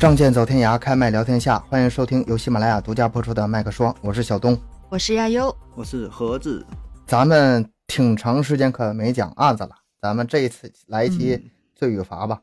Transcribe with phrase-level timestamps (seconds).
[0.00, 4.58] 仗剑走天涯，开麦聊天下，欢迎收听由喜马拉雅独家播出的《麦克说》，我是小东，
[4.88, 6.64] 我是亚优，我是盒子。
[7.04, 12.40] 咱们挺长时间可没讲案子了，咱们这一次来一期罪与罚吧。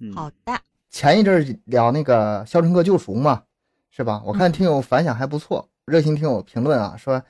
[0.00, 0.58] 嗯，好的。
[0.88, 3.42] 前一阵聊那个《肖申克救赎》嘛，
[3.90, 4.22] 是吧？
[4.24, 7.22] 我看听友反响还不错，热心听友评论啊说，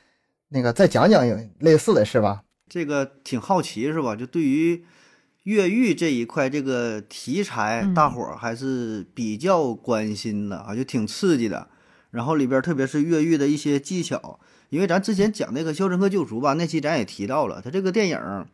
[0.47, 2.45] 那个再讲讲有类似的是吧？
[2.69, 4.15] 这个挺好奇是吧？
[4.15, 4.85] 就对于
[5.49, 7.95] 越狱这一块这个题材，嗯。
[7.95, 11.69] 大伙儿还是比较关心的啊，就挺刺激的。
[12.11, 14.39] 然后里边儿特别是越狱的一些技巧，
[14.69, 18.47] 因为咱之前讲那个《肖申克救赎》吧，那期咱也提到了，它这个电影儿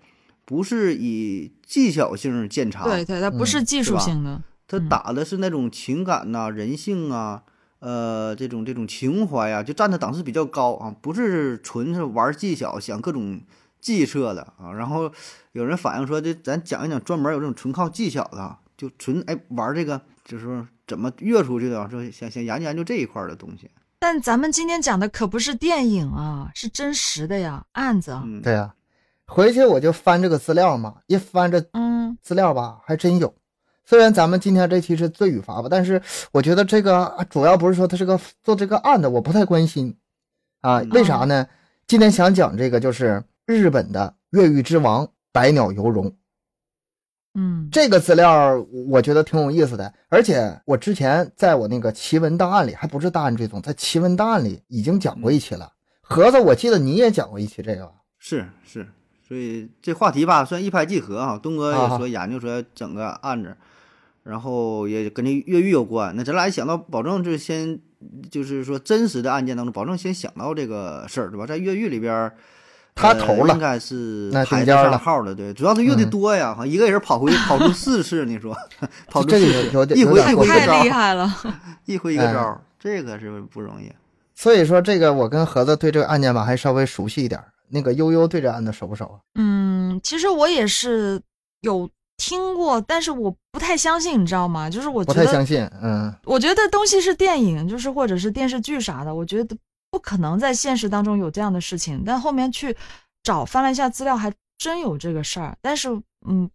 [0.44, 4.88] 不是以技巧性见长，对对，它不是技术性的，他嗯。
[4.88, 7.42] 打的是那种情感呐、人性啊，
[7.80, 13.40] 呃，这种这种情怀呀、就占的档次比较高啊，不是纯是玩技巧，想各种
[13.84, 14.72] 计策的啊。
[14.72, 15.12] 然后
[15.52, 23.70] 有人反映说，这咱讲一讲专门有这种纯靠技巧的啊，就纯哎玩这个，就是说怎么越出去的啊，说想想研究研究这一块儿的东西。
[24.00, 28.22] 但咱们今天讲的可不是电影啊，是真实的呀，案子啊。
[28.26, 28.74] 嗯，对呀、
[29.26, 33.34] 回去我就翻这个资料嘛，一翻这嗯资料吧，还真有。
[33.86, 36.00] 虽然咱们今天这期是罪与罚吧，但是
[36.32, 39.94] 我觉得这个啊主要不是说他是个做这个案子，我不太关心
[40.62, 40.80] 啊。
[40.80, 41.46] 嗯为啥呢？
[41.86, 46.14] 今天想讲这个就是日本的越狱之王百鸟游荣
[47.34, 49.92] 嗯这个资料，我觉得挺有意思的。
[50.08, 55.72] 而且我之前在我那个奇闻档案里，还不是档案追踪，在奇闻档案里已经讲过一期了。
[56.00, 57.92] 盒子，我记得你也讲过一期这个吧？
[58.18, 58.86] 是是，
[59.26, 61.36] 所以这话题吧算一拍即合啊。
[61.36, 63.56] 东哥啊也说研究出来整个案子，
[64.22, 66.14] 然后也跟这越狱有关。
[66.14, 67.80] 那咱俩一想到，保证是先
[68.30, 71.44] 就是说真实的案件当中，保证先想到这个事儿，对吧？
[71.46, 72.30] 在越狱里边
[72.94, 78.56] 他头了应该是那排得顶尖了上号的，对，主要是越的嗯多呀，哈、一个人跑回 跑出四次，你说
[79.08, 81.34] 跑出这四次，一回 一回一个招太，厉害了。
[81.86, 83.90] 一回一个哎招儿，这个是不容易。
[84.34, 87.40] 所以说，这个我跟盒子对这个案件吧还稍微熟悉一点。
[87.68, 89.18] 那个悠悠对这案子熟不熟啊？
[89.34, 91.20] 嗯，其实我也是
[91.62, 94.70] 有听过，但是我不太相信，你知道吗？
[94.70, 95.68] 就是我不觉得，太相信。
[95.82, 99.56] 嗯，我觉得东西是电影，就是或者是电视剧啥的，我觉得
[99.94, 102.02] 不可能在现实当中有这样的事情。
[102.04, 102.76] 但后面去
[103.22, 105.56] 找翻了一下资料，还真有这个事儿。
[105.62, 105.88] 但是，
[106.26, 106.50] 嗯，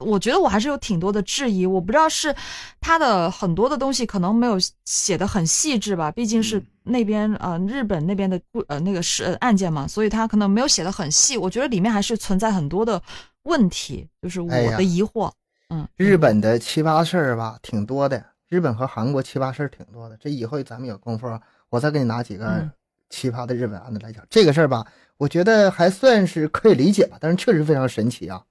[0.00, 1.64] 我觉得我还是有挺多的质疑。
[1.64, 2.34] 我不知道是
[2.82, 11.38] 他的很多的东西可能没有写的很细致吧，毕竟是嗯那边呃日本那边的故呃那个是呃案件嘛，所以他可能没有写的很细。
[11.38, 13.00] 我觉得里面还是存在很多的
[13.44, 15.32] 问题，就是我的疑惑。
[15.70, 20.16] 嗯，日本的奇葩事儿吧挺多的，日本和韩国奇葩事儿挺多的。
[20.18, 22.70] 这以后咱们有功夫啊，我再给你拿几个嗯
[23.10, 24.24] 奇葩的日本案子来讲。
[24.30, 24.86] 这个事儿吧，
[25.16, 28.44] 我觉得还算是可以理解吧，但是确实非常神奇啊。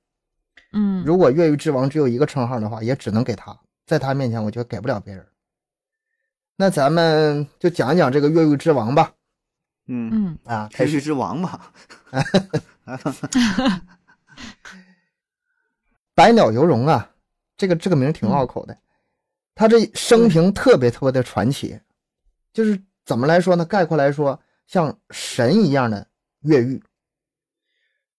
[0.72, 5.26] 嗯，如果越狱之王只有一个称号的话，也只能给他，在他面前，我觉得给不了别人。
[6.56, 9.14] 那咱们就讲一讲这个越狱之王吧。
[9.88, 11.74] 嗯，嗯啊，开始之王吧，
[16.16, 17.12] 百鸟游龙啊，
[17.58, 18.78] 这个这个名儿挺拗口的，
[19.56, 21.78] 他这生平特别特别的传奇，
[22.54, 23.66] 就是怎么来说呢？
[23.66, 26.08] 概括来说，像神一样的
[26.42, 26.82] 越狱，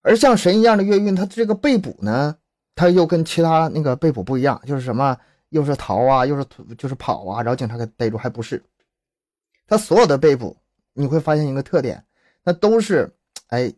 [0.03, 2.37] 而像神一样的越狱，他这个被捕呢，
[2.75, 5.17] 他又跟其他那个被捕不一样，就是什么
[5.49, 6.47] 又是逃啊，又是
[6.77, 8.63] 就是跑啊，然后警察给逮住，还不是，
[9.67, 10.57] 他所有的被捕，
[10.93, 12.05] 你会发现一个特点，
[12.43, 13.11] 那都是
[13.49, 13.73] 哎，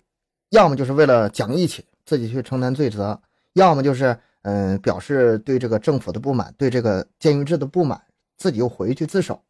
[0.50, 3.20] 要么就是为了讲义气，自己去承担罪责。
[3.54, 8.00] 要么就是嗯、表示对这个政府的不满，对这个监狱制的不满，
[8.36, 9.42] 自己又回去自首，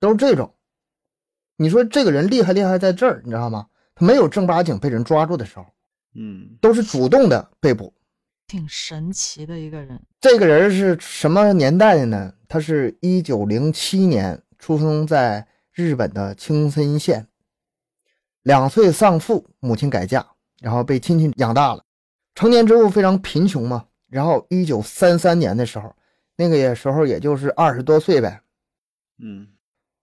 [0.00, 0.54] 都是这种。
[1.56, 3.66] 你说这个人厉害厉害在这儿，你知道吗？
[3.94, 5.66] 他没有正八经被人抓住的时候，
[6.14, 7.92] 嗯都是主动的被捕。
[8.46, 10.00] 挺神奇的一个人。
[10.20, 12.32] 这个人是什么年代的呢？
[12.48, 17.26] 他是一九零七年出生在日本的青森县，
[18.42, 20.26] 两岁丧父，母亲改嫁，
[20.60, 21.84] 然后被亲戚养大了。
[22.34, 25.94] 成年之后非常贫穷嘛，然后一九三三年的时候，
[26.36, 28.40] 那个也时候也就是二十多岁呗，
[29.18, 29.48] 嗯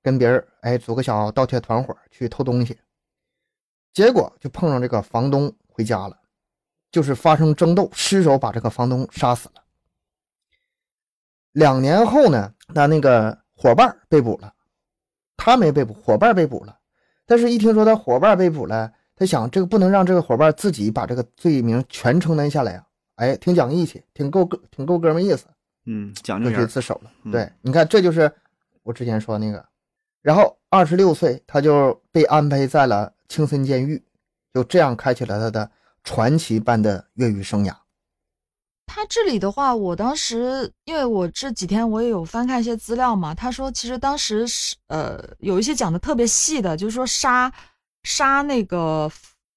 [0.05, 2.77] 跟别人哎组个小盗窃团伙去偷东西，
[3.91, 6.15] 结果就碰上这个房东回家了，
[6.91, 9.63] 就是发生争斗，失手把这个房东杀死了。
[11.53, 14.53] 两年后呢，他那个伙伴被捕了，
[15.37, 16.77] 他没被捕，伙伴被捕了。
[17.25, 22.85] 但是，一听说他伙伴被捕了，他想这个不能让这个伙伴自己把这个罪名全承担下来啊！
[23.15, 25.47] 哎，挺讲义气，挺够哥，挺够哥们意思。
[25.87, 27.11] 嗯，讲究自首了。
[27.23, 28.31] 嗯对，你看，这就是
[28.83, 29.65] 我之前说那个。
[30.25, 34.03] 然后二十六岁，他就被安排在了青森监狱，
[34.51, 35.69] 就这样开启了他的
[36.03, 37.71] 传奇般的越狱生涯。
[38.87, 47.53] 他这里的话，我当时因为我这几天我也有翻看一些资料嘛，他说其实当时是呃有一些讲的特别细的，就是说杀
[48.01, 49.11] 杀那个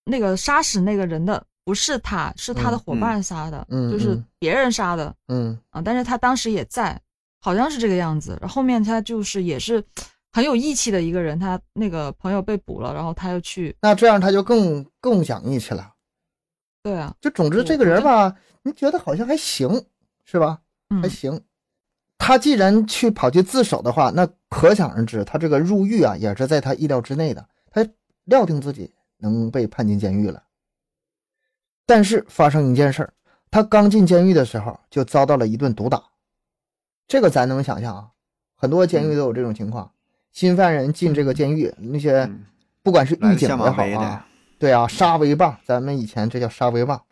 [0.05, 7.01] 那个杀死那个人的不是他，是他的伙伴杀的，嗯就是嗯别人杀的嗯啊，但是他当时也在，
[7.41, 8.37] 好像是这个样子。
[8.39, 9.83] 然后后面他就是也是
[10.31, 15.95] 很有义气的一个人，他那个朋友被捕了，然后他又去，那这样他就更更讲义气了。
[16.83, 19.87] 对啊，就总之这个人吧，你觉得好像还行，
[20.25, 20.61] 是吧？
[20.91, 21.43] 嗯还，行。
[22.17, 27.49] 他既然去跑去自首的话，那可想而知，他这个入狱啊也是在他意料之内的。
[27.71, 27.87] 他
[28.25, 30.43] 料定自己能被判进监狱了。
[31.87, 33.15] 但是发生一件事儿，
[33.51, 36.03] 他刚进监狱的时候就遭到了一顿毒打。
[37.07, 38.11] 这个咱能想象啊，
[38.55, 39.93] 很多监狱都有这种情况。
[40.39, 42.47] 新犯人进这个监狱，那些嗯
[42.85, 43.65] 不管是狱警也好
[44.01, 44.25] 啊，
[44.57, 47.05] 对啊，杀威棒，咱们以前这叫杀威棒。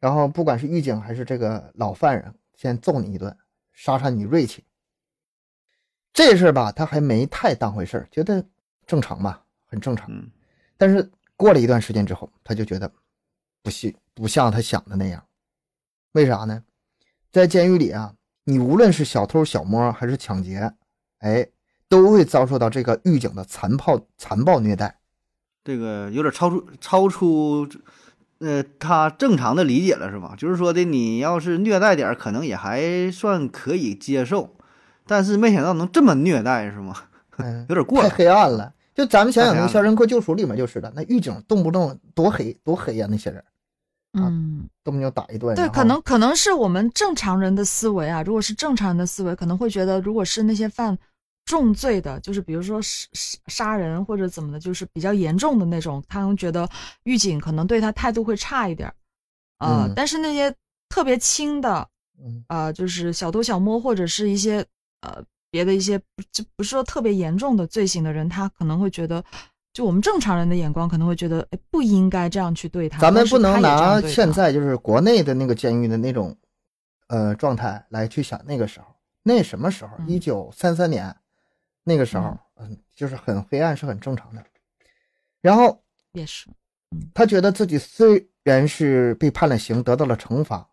[0.00, 3.36] 然后不管是狱警还是这个老犯人，先揍你一顿，
[3.74, 4.64] 杀杀你锐气。
[6.10, 8.42] 这事儿吧，他还没太当回事儿，觉得
[8.86, 10.10] 正常吧，很正常。
[10.10, 10.30] 嗯
[10.78, 11.06] 但是
[11.36, 12.90] 过了一段时间之后，他就觉得
[13.62, 15.22] 不像不像他想的那样。
[16.12, 16.64] 为啥呢？
[17.30, 18.14] 在监狱里啊，
[18.44, 20.72] 你无论是小偷小摸还是抢劫，
[21.18, 21.46] 哎，
[21.88, 24.98] 都会遭受到这个狱警的残暴残暴虐待。
[25.64, 27.68] 这个有点超出超出，
[28.38, 30.34] 呃，他正常的理解了是吧？
[30.38, 34.56] 就是说的，你要是虐待点，可能也还算可以接受，
[35.06, 36.94] 但是没想到能这么虐待是吗？
[37.36, 38.14] 嗯， 有点过太了。
[38.14, 38.72] 黑暗了。
[38.94, 43.38] 就咱们想想那肖申克救赎》里面就是的，那狱警动不动多黑多黑呀、那些人
[44.12, 44.68] 啊嗯。
[44.82, 45.54] 动不动就打一顿。
[45.54, 48.22] 对，可能可能是我们正常人的思维啊。
[48.22, 50.98] 如果是正常人的思维，可能会觉得，如果是那些犯
[51.48, 56.68] 重罪的，就是比如说杀杀杀人或者怎么的，就是比较严重的那种，他们觉得
[57.04, 58.94] 狱警可能对他态度会差一点儿。
[59.58, 60.54] 呃，嗯但是那些
[60.90, 61.88] 特别轻的，
[62.22, 64.58] 嗯呃，就是小偷小摸或者是一些
[65.00, 69.24] 呃别的一些不就不是说特别严重的罪行的人，他可能会觉得。
[69.74, 72.98] 就我们正常人的眼光可能会觉得，哎，不应该这样去对他。
[72.98, 76.36] 咱们不能拿现在就是国内的那个监狱的那种
[77.08, 78.86] 呃状态来去想那个时候，
[79.22, 79.92] 那什么时候？
[80.00, 81.14] 嗯一九三三年
[81.88, 84.44] 那个时候，嗯，就是很黑暗是很正常的。
[85.40, 85.82] 然后
[86.12, 86.46] 也是，
[87.14, 90.68] 他觉得自己虽然是被判了刑，得到了惩罚，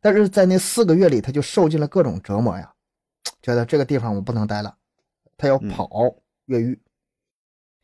[0.00, 2.72] 但是在那四个月里，他就受尽了各种折磨呀，
[3.42, 4.76] 觉得这个地方我不能待了，
[5.36, 5.88] 他要嗯跑
[6.46, 6.80] 越狱。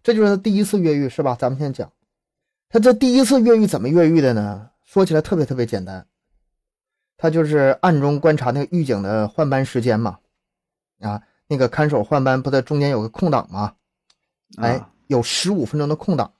[0.02, 1.36] 这就是他第一次越狱，是吧？
[1.38, 1.92] 咱们先讲，
[2.68, 4.70] 他这第一次越狱怎么越狱的呢？
[4.84, 6.06] 说起来特别特别简单，
[7.16, 10.18] 他就是暗中观察那个狱警的换班时间嘛，
[11.00, 11.22] 啊，
[11.52, 13.74] 那个看守换班不在中间有个空档吗？
[14.56, 16.32] 哎啊，有十五分钟的空档，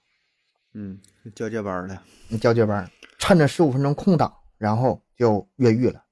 [0.73, 0.99] 嗯，
[1.35, 6.03] 交接班的，交接班，趁着十五分钟空档，然后就越狱了。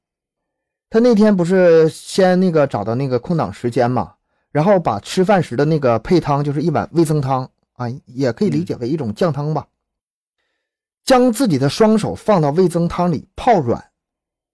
[0.90, 4.16] 他那天不是先那个找到那个空档时间嘛，
[4.52, 9.66] 然后把吃饭时的那个配汤，就是一碗味增汤啊，也可以理解为一种酱汤吧，
[11.04, 13.90] 将自己的双手放到味增汤里泡软。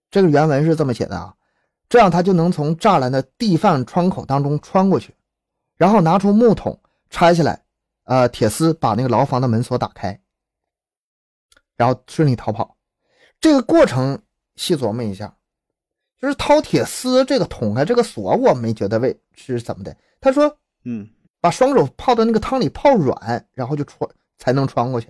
[0.09, 1.33] 这个原文是这么写的啊，
[1.89, 5.13] 这样他就能从栅栏的地缝窗口当中穿过去，
[5.77, 7.63] 然后拿出木桶拆下来，
[8.03, 10.19] 呃，铁丝把那个牢房的门锁打开。
[11.75, 12.75] 然后顺利逃跑。
[13.39, 14.19] 这个过程
[14.55, 15.37] 细琢磨一下，
[16.19, 19.95] 就是掏铁丝这个捅开这个锁，我没觉得为是怎么的。
[20.19, 21.07] 他说嗯
[21.39, 24.09] 把双手泡到那个汤里泡软，然后就穿
[24.39, 25.09] 才能穿过去。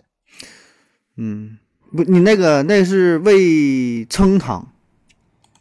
[1.16, 1.58] 嗯，
[1.96, 4.68] 不，你那个那是为撑汤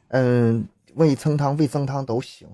[0.09, 2.47] 嗯，味噌汤、味噌汤都行，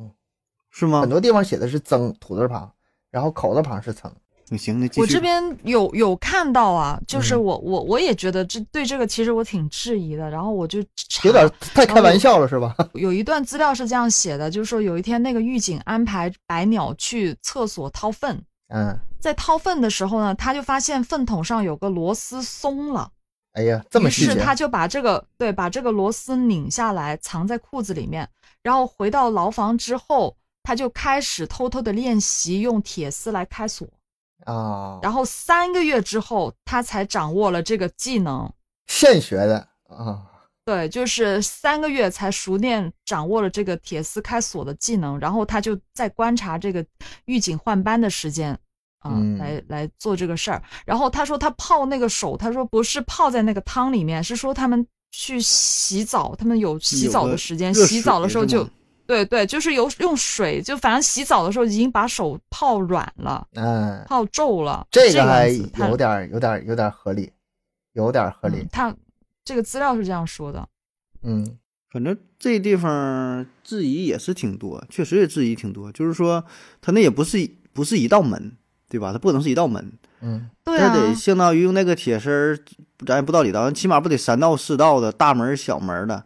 [0.71, 1.09] 是吗很？
[1.09, 2.71] 多地方写的是增土字旁，
[3.11, 4.13] 然后口字旁是噌。
[4.49, 10.79] 那行，那我这边有有看到啊，就是我我我也觉得这对这个其实我挺质疑的，然后我就
[11.25, 12.77] 有点太开玩笑了，是吧？
[12.93, 23.11] 有一段资料是这样写的，就是说有一天那个狱警安排白鸟去厕所掏粪，嗯，在掏粪的时候呢，他就发现粪桶上有个螺丝松了，
[23.53, 28.29] 哎呀，这么于细节，是他就把这个对把这个螺丝拧下来，藏在裤子里面，
[28.63, 33.87] 然后回到牢房之后，他就开始偷偷的练习用铁丝来开锁，
[34.47, 38.51] 啊，然后三个月之后，他才掌握了这个技能。
[38.87, 40.23] 现学的啊，
[40.65, 46.85] 对，就是三个月才熟练掌握了这个铁丝开锁的技能，然后他就在观察这个
[47.27, 48.59] 狱警换班的时间，
[49.03, 50.63] 啊、嗯来来做这个事儿。
[50.87, 58.69] 然后他说他泡那个手，他说不是泡在那个汤里面，是说他们去洗澡，他们有洗澡的时间，洗澡的时候就
[59.07, 64.87] 对对，就是有用水，就反正洗澡的时候已经把手泡软了，嗯，泡皱了。
[64.91, 65.49] 这个还
[65.89, 67.31] 有点儿有点儿有点儿合理，
[67.93, 68.69] 有点儿合理嗯。
[68.73, 68.97] 他
[69.45, 70.67] 这个资料是这样说的。
[71.23, 71.59] 嗯，
[71.91, 75.91] 反正这地方质疑也是挺多，确实也质疑挺多。
[75.93, 76.45] 就是说，
[76.81, 78.57] 他那也不是不是一道门，
[78.93, 79.11] 对吧？
[79.11, 82.59] 它不能是一道门，嗯，对啊，得相当于用那个铁丝儿，
[83.07, 86.23] 咱也不知道里道，起码不得三道四道的大门儿小门儿的。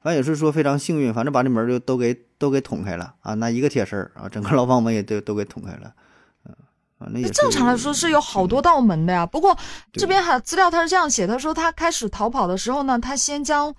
[0.00, 3.34] 反正也是说非常幸运，反正把这门儿就都给都给捅开了啊！
[3.34, 5.92] 那一个铁丝儿啊，整个牢房门也都都给捅开了，
[6.44, 6.54] 嗯，
[6.98, 9.24] 反正也是正常来说是有好多道门的呀。
[9.24, 9.56] 不过
[9.92, 13.74] 这边还资料他是这样写，他说他开始逃跑的时候呢，他先将，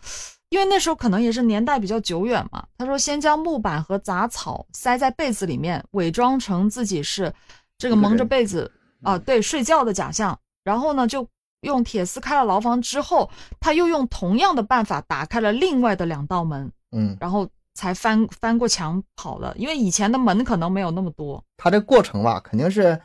[0.50, 7.34] 因为那时候可能也是年代比较久远嘛，他说先将木板和杂草塞在被子里面，伪装成自己是
[7.80, 8.72] 这个蒙着被子
[9.02, 11.28] 啊、对睡觉的假象，然后呢就
[11.62, 13.28] 用铁丝开了牢房之后，
[13.60, 21.44] 他又用同样的办法打开了另外的两道门，嗯，然后才翻翻过墙跑了，因为以前的门可能没有那么多。
[21.58, 23.00] 他这过程吧，肯定是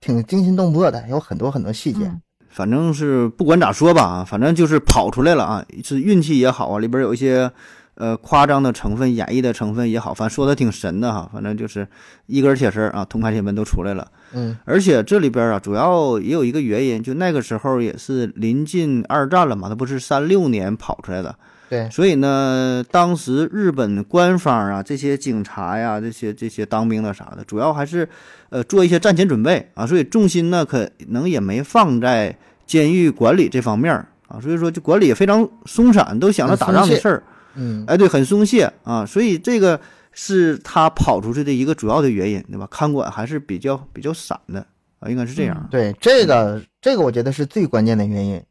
[0.00, 2.04] 挺惊心动魄的，有很多很多细节。
[2.04, 2.22] 嗯
[2.52, 7.48] 反正是不管咋说吧啊，反正就是跑出来了啊，是运气也好啊，里边有一些
[7.94, 11.86] 呃夸张的成分、演绎的成分也好，反正说的挺神的哈，反正就是
[12.26, 14.10] 一根铁丝啊，捅开铁门都出来了。
[14.32, 14.56] 嗯。
[14.64, 21.34] 而且这里边啊，主要也有一个原因，就那个时候也是临近二战了嘛，他不是三六年跑出来的，
[21.68, 28.08] 对，所以呢，当时日本官方啊，这些警察呀，这些这些当兵的啥的，主要还是
[28.48, 37.22] 呃做一些战前准备啊，所以重心呢可能也没放在监狱管理这方面儿啊，所以说就管理也非常松散，都想着打仗的事儿，
[37.56, 37.84] 嗯。
[37.86, 39.80] 哎，对，很松懈啊，所以这个
[40.12, 42.66] 是他跑出去的一个主要的原因，对吧？
[42.70, 44.64] 看管还是比较比较散的
[44.98, 45.68] 啊，应该是这样。
[45.70, 48.42] 对，这个这个我觉得是最关键的原因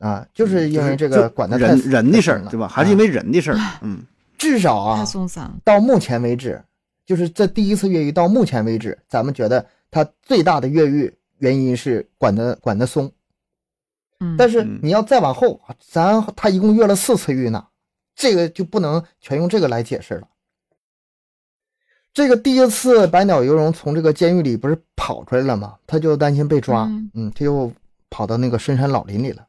[0.00, 2.68] 啊，就是因为这个管的人人的事儿，对吧？
[2.68, 4.04] 还是因啊为人的事儿，嗯。
[4.36, 5.04] 至少啊。
[5.64, 6.62] 到目前为止，
[7.04, 13.10] 就是这第一次越狱到目前为止，咱们觉得他最大的越狱原因是管的管的松，
[14.20, 17.66] 嗯，但是嗯你要再往后，咱他一共越了四次狱呢，
[18.14, 20.28] 这个就不能全用这个来解释了。
[22.18, 25.76] 这个第一次百鸟游龙从这个监狱里不是跑出来了吗？
[25.86, 27.72] 他就担心被抓，嗯嗯，他就
[28.10, 29.46] 跑到那个深山老林里了。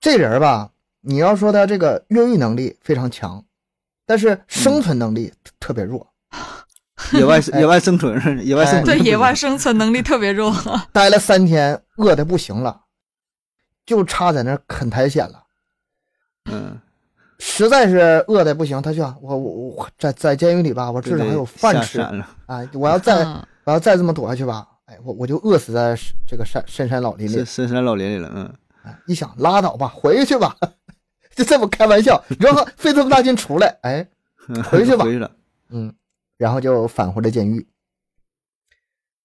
[0.00, 0.70] 这人吧，
[1.02, 3.44] 你要说他这个越狱能力非常强，
[4.06, 6.10] 但是生存能力特别弱。
[7.12, 10.50] 野外 野外生存是野外生存对野外生存能力特别弱。
[10.90, 12.80] 待了三天，饿的不行了，
[13.84, 15.44] 就差在那儿啃苔藓了。
[16.46, 16.80] 嗯，
[17.38, 22.68] 实在是饿的不行，他就想我我我在在监狱里吧，我至少还有饭吃啊！
[22.74, 27.68] 我要再嗯我要再这么躲下去吧，哎，我我就饿死在这个山深山老林里深。
[27.68, 28.52] 山老林里了，嗯，
[28.82, 30.56] 哎一想拉倒吧，回去吧，
[31.36, 34.08] 就这么开玩笑，然后费这么大劲出来，哎，
[34.70, 35.30] 回去吧 回去了，
[35.70, 35.94] 嗯，
[36.36, 37.68] 然后就返回了监狱。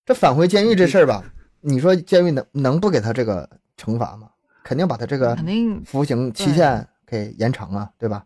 [0.05, 1.23] 这返回监狱这事儿吧，
[1.61, 4.27] 你说监狱能能不给他这个惩罚吗？
[4.63, 8.25] 肯定把他这个肯定服刑期限给延长啊，对吧？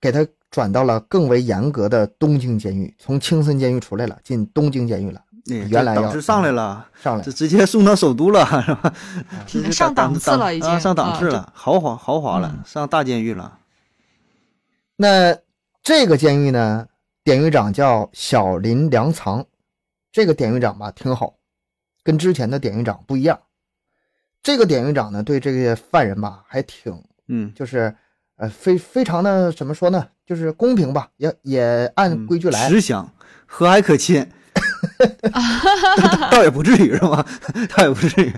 [0.00, 9.72] 给他转到了更为严格的东京监狱，从青森监狱出来了，进东京监狱了，哎原来要这档次上来了，上来这直接送到首都了，是吧？
[9.72, 13.58] 上档次了已经啊上档次啊了，豪华豪华了嗯，上大监狱了，
[14.96, 15.36] 那
[15.82, 16.86] 这个监狱呢，
[17.22, 19.46] 典狱长叫小林良藏，
[20.12, 21.34] 这个典狱长吧挺好，
[22.02, 23.38] 跟之前的典狱长不一样。
[24.42, 27.94] 这个典狱长呢，对这些犯人吧还挺嗯，就是
[28.36, 32.68] 呃非非常的怎么说呢，就是公平吧，也也按规矩来。
[32.68, 33.12] 嗯、实想，
[33.46, 34.28] 和蔼可亲，
[36.30, 37.24] 倒也不至于是吧？
[37.76, 38.32] 倒也不至于，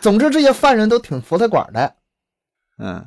[0.00, 1.96] 总之这些犯人都挺服他管的。
[2.78, 3.04] 嗯，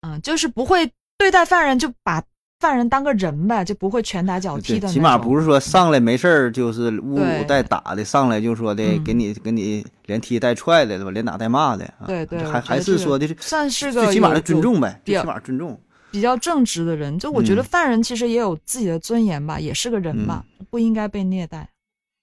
[0.00, 2.22] 嗯，就是不会对待犯人就把
[2.62, 4.86] 犯人当个人呗，就不会拳打脚踢，的。
[4.86, 11.10] 起码不是说上来没事儿就是侮辱带打的，上来就说的嗯给你给你连踢带踹的，对吧？
[11.10, 15.76] 连打带骂的，啊对对还还是说的是算是个最起码的尊重呗，最起码尊重。
[16.12, 17.18] 比较正直的人。
[17.18, 21.68] 就我觉得嗯犯人其实也有自己的尊严吧，也是个人吧，不应该被虐待。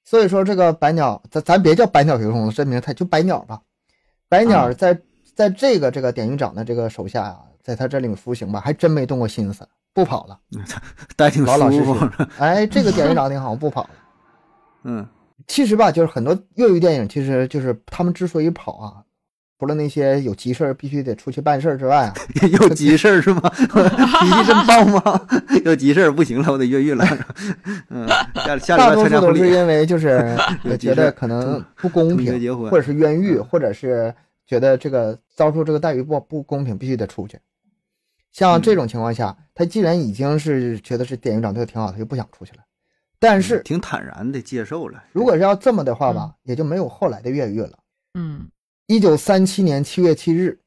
[0.05, 3.59] 所以说这个白鸟，咱咱别叫白鸟游泳了，这名太就白鸟吧。
[4.29, 4.97] 白鸟啊在
[5.35, 10.39] 在这个这个典狱长的这个手下呀、在他这里服刑吧，还真没动过心思，不跑了。
[11.15, 11.91] 待挺老老实实，
[12.37, 13.89] 哎，这个典狱长挺好，不跑了。
[14.85, 15.05] 嗯，
[15.47, 19.03] 其实吧，就是很多越狱电影，其实就是他们之所以跑啊，
[19.59, 22.13] 除了那些有急事儿必须得出去办事儿之外啊，
[22.61, 23.41] 有急事儿是吗？
[23.49, 25.27] 脾气真棒吗？
[25.65, 27.05] 有急事儿不行了，我得越狱了。
[27.89, 30.37] 嗯，下下大多数都是因为就是
[30.79, 34.13] 觉得可能不公平，或者是冤狱，嗯或者是
[34.47, 37.37] 觉得这个遭受这个待遇不不公平，必须得出去。
[38.31, 42.63] 像嗯这种情况下，他既然已经是觉得是典狱长对他挺好，他就不想出去了。
[43.19, 45.03] 但是挺坦然的接受了。
[45.11, 47.77] 如果是要这么的话吧，也就没有后来的越狱了。
[48.13, 48.49] 嗯
[48.87, 50.61] 一九三七年七月七日，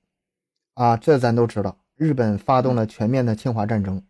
[0.74, 4.04] 啊，这咱都知道，日本发动了全面的侵华战争，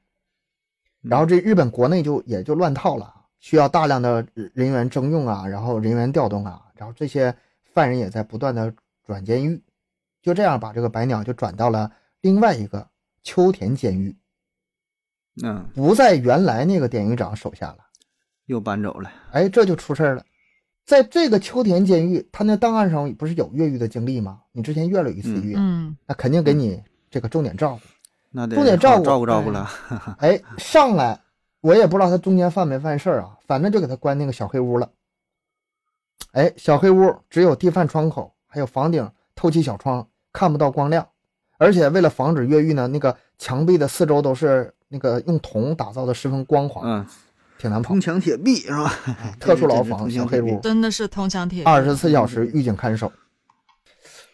[1.00, 7.32] 然后这日本国内就也就乱套了，需要大量的人员征用啊，然后人员调动啊，然后这些
[7.72, 8.74] 犯人也在不断的
[9.06, 9.62] 转监狱，
[10.20, 12.88] 就这样把这个白鸟就转到了另外一个
[13.22, 14.16] 秋田监狱，
[15.42, 17.78] 嗯，不在原来那个典狱长手下了。
[18.46, 19.10] 又搬走了。
[19.30, 20.24] 哎，这就出事儿了。
[20.84, 24.40] 在这个秋田监狱，他那档案上不是有越狱的经历吗？
[24.50, 27.80] 你之前越了一次狱，嗯，那肯定给你这个重点照顾。
[28.30, 29.70] 那得重点照顾照顾照顾了。
[30.18, 31.20] 哎，上来
[31.60, 34.90] 我也不知道他中间犯没犯事儿啊，反正就给他关那个小黑屋了。
[36.32, 41.06] 哎，小黑屋只有地饭窗口，还有房顶透气小窗，看不到光亮。
[41.58, 47.06] 而且为了防止越狱呢，那个墙壁的四周都是那个用铜打造的，十分光滑，嗯，
[47.58, 48.00] 挺难跑铜。
[48.00, 48.94] 墙铁壁是吧？
[49.40, 51.64] 特殊牢 房小黑屋真的是铜墙铁壁。
[51.64, 53.10] 二十四小时狱警看守。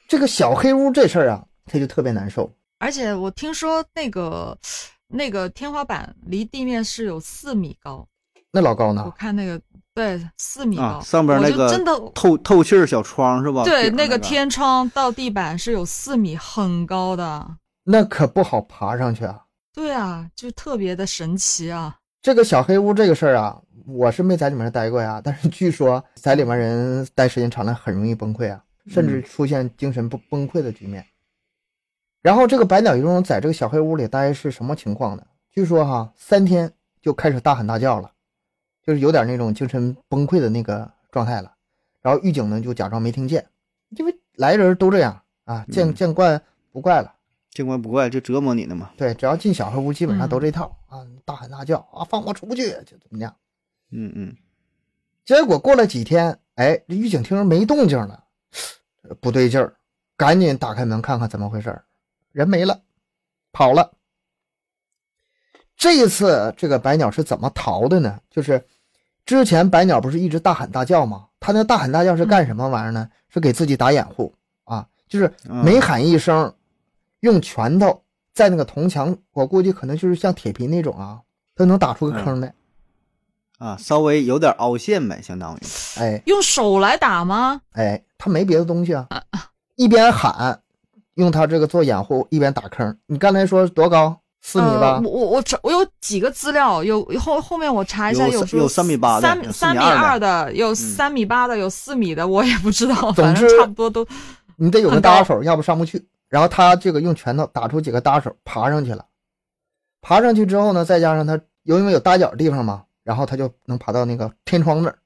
[0.08, 2.52] 这个小黑屋这事儿啊，他就特别难受。
[2.78, 4.58] 而且我听说那个
[5.06, 8.04] 那个天花板离地面是有四米高，
[8.50, 9.10] 那老高呢我？
[9.12, 9.60] 看那个
[9.94, 13.62] 对四米高，啊，上边那个真的透透气儿小窗是吧？
[13.62, 17.46] 对那个天窗到地板是有四米，很高的。
[17.84, 19.44] 那可不好爬上去啊。
[19.75, 21.98] 对啊，就特别的神奇啊！
[22.20, 31.04] 这个小黑屋这个事儿啊，我是没在里面待过呀，但是据说在里面人待时间长了很容易崩溃啊，甚至出现精神不崩溃的局面。
[32.20, 35.25] 然后这个百鸟鱼中在这个小黑屋里待是什么情况呢？
[35.52, 36.70] 据说哈，三天
[37.00, 38.10] 就开始大喊大叫了，
[38.84, 41.54] 就是有点那种精神崩溃的那个状态了。
[42.02, 43.46] 然后狱警呢就假装没听见，
[43.90, 46.40] 因为来人都这样啊，见嗯见怪
[46.72, 47.14] 不怪了。
[47.58, 48.90] 见怪不怪，就折磨你呢嘛。
[48.96, 53.34] 对，只要进小黑屋，基本上都嗯这套、啊，大喊大叫啊，放我出去，就怎么样。
[53.90, 54.36] 嗯嗯，
[55.24, 58.22] 结果过了几天，哎，这狱警听着没动静了，
[59.20, 59.74] 不对劲儿，
[60.16, 61.85] 赶紧打开门看看怎么回事儿，
[62.30, 62.80] 人没了，
[63.50, 63.92] 跑了。
[65.76, 68.20] 这一次这个白鸟是怎么逃的呢？
[68.30, 68.64] 就是
[69.26, 71.26] 之前白鸟不是一直大喊大叫吗？
[71.40, 73.11] 他那大喊大叫是干什么玩意儿呢？
[73.28, 76.54] 是给自己打掩护啊，就是嗯每喊一声，
[77.20, 78.02] 用拳头
[78.33, 81.20] 在那个铜墙，我估计可能就是像铁皮那种啊，
[81.54, 82.54] 都能打出个坑来。
[83.59, 85.61] 啊，稍微有点凹陷呗，相当于。
[85.98, 87.61] 哎，用手来打吗？
[87.72, 89.09] 哎，他没别的东西啊，
[89.74, 90.61] 一边喊，
[91.14, 92.96] 用他这个做掩护，一边打坑。
[93.07, 94.20] 你刚才说多高？
[94.40, 95.00] 四米吧呃、？
[95.02, 104.07] 我我我查我有几个资料，有后后面我查一下，有说有三米八的有三三米二的，有三米八的，有四米的，我也不知道，反正之差不多都
[104.54, 106.07] 你得有个搭手，要不上不去。
[106.28, 109.04] 然后他这个用拳头打出几个搭手，爬上去了。
[110.00, 114.98] 爬上去之后呢，再加上他有因为有搭脚的地方嘛，然后他就能爬到那个天窗那儿，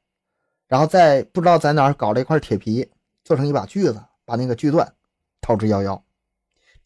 [0.68, 2.88] 然后再不知道在哪儿搞了一块铁皮，
[3.24, 4.92] 做成一把锯子，把那个锯断，
[5.40, 6.00] 逃之夭夭。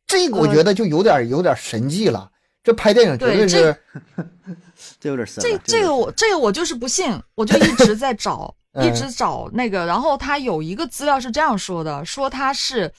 [0.07, 2.31] 这个我呃觉得就有点有点神迹了。
[2.63, 3.77] 这拍电影绝对对是
[4.99, 5.57] 这有点神这。
[5.59, 9.87] 这个我这个我就是不信，我就一直在找， 嗯一直找那个。
[9.87, 12.93] 然后他有一个资料是这样说的，说他是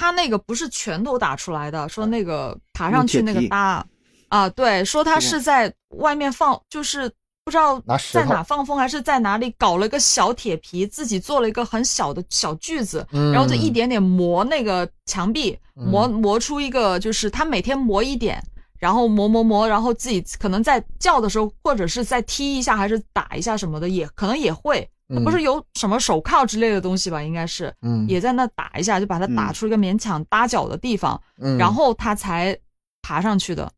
[0.00, 3.84] 他那个不是拳头打出来的，说那个爬上去那个搭
[4.28, 7.06] 啊，对，说他是是在外面放，就是
[7.44, 7.78] 不知道
[8.10, 13.30] 在哪放风还是在哪里搞了一个小铁皮，自己做了一个很小的小锯子，嗯。
[13.30, 15.86] 然后就一点点磨那个墙壁，嗯。
[15.86, 18.42] 磨磨出一个，就是他每天磨一点，
[18.78, 24.88] 然后磨磨磨，然后自己可能在叫的时候，或者是在踢一下，还是打一下什么的，也可能也会。
[25.14, 27.22] 他不是有什么手铐之类的东西吧？
[27.22, 32.56] 应该是嗯也在那打一下，就把它打嗯出一个勉强搭脚的地方，嗯，然后他才
[33.02, 33.70] 爬上去的。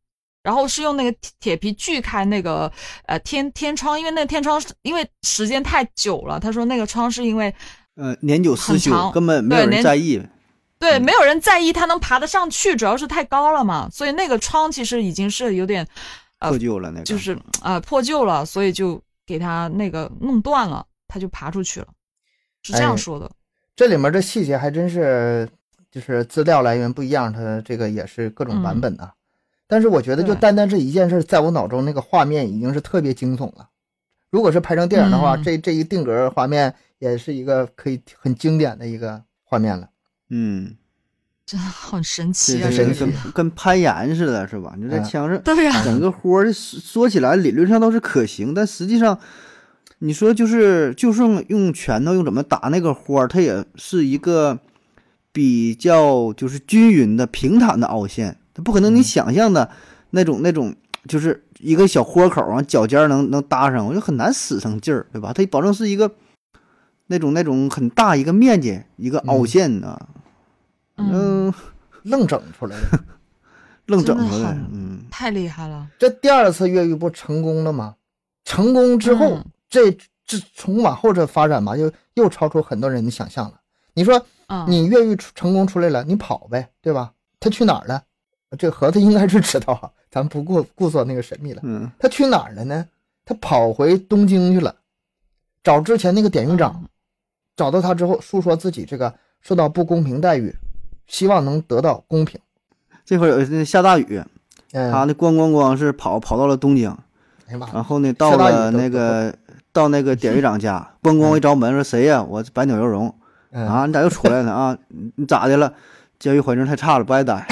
[0.43, 2.71] 然后是用那个铁铁皮锯开那个
[3.07, 7.55] 呃天天窗，因为那个天窗因为时间太久了，他说那个窗是因为
[7.95, 10.21] 呃，年久失修，根本没有人在意。
[10.81, 15.87] 对，嗯没有人在意他能爬得上去，主要是太高了嘛，所以那个窗其实已经是有点
[16.41, 21.89] 呃破旧了那个，就是啊、呃破旧了，所以就给他那个弄断了，他就爬出去了，
[22.63, 23.31] 是这样哎说的。
[23.77, 25.47] 这里面的细节还真是，
[25.91, 29.13] 就是资料来源不一样，它这个也是各种版本的。
[29.67, 33.69] 但是我觉得，就单单这一件事，在我脑中那个画面已经是特别惊悚了。
[34.31, 39.91] 如果是拍成电影的话，嗯这这一定格画面也是一个可以很经典的一个画面了。
[40.31, 40.75] 嗯，
[41.45, 42.71] 真的很神奇啊！
[42.71, 44.75] 神奇跟跟攀岩似的，是吧？
[44.79, 49.19] 你这嗯枪上对呀、整个活儿说起来理论上都是可行，但实际上，
[50.05, 54.59] 你说就是就算用拳头用怎么打那个花儿，它也是一个
[55.31, 59.71] 比较就是均匀的平坦的凹陷，它不可能你嗯想象的
[60.11, 60.75] 那种那种
[61.07, 65.33] 就是一个小豁口啊，脚尖儿能能搭上，我就很难使上劲儿，对吧？
[65.33, 66.11] 它保证是一个
[67.07, 70.09] 那种那种很大一个面积一个凹陷啊，
[70.97, 71.55] 嗯，嗯，
[72.03, 72.99] 愣整出来的，
[73.87, 75.87] 愣整出来，的嗯，太厉害了。
[75.97, 77.95] 这第二次越狱不成功了吗？
[78.45, 79.91] 成功之后，嗯这
[80.27, 83.59] 这从往后这发展吧，又又超出很多人的想象了。
[83.95, 87.13] 你说嗯，你越狱成功出来了，你跑呗，对吧？
[87.41, 88.03] 他去哪儿了？
[88.59, 91.63] 这盒子应该是知道啊，咱不顾顾说那个神秘了。
[91.65, 92.87] 嗯，他去哪儿了呢？
[93.25, 94.77] 他跑回东京去了，
[95.65, 96.89] 找之前那个典狱长，嗯
[97.57, 100.55] 找到他之后，诉说自己这个受到不公平待遇，
[101.07, 102.39] 希望能得到公平。
[103.05, 104.23] 这会儿有那下大雨，
[104.73, 106.91] 嗯，他那咣咣咣是跑跑到了东京，
[107.47, 109.35] 哎呀妈，然后呢到了那个
[109.73, 112.23] 到那个典狱长家，咣咣一招门说谁呀？
[112.23, 113.15] 我百鸟游荣
[113.53, 114.77] 嗯啊，你咋又出来了啊？
[114.89, 115.73] 你你咋的了？
[116.19, 117.47] 监狱环境太差了，不爱待。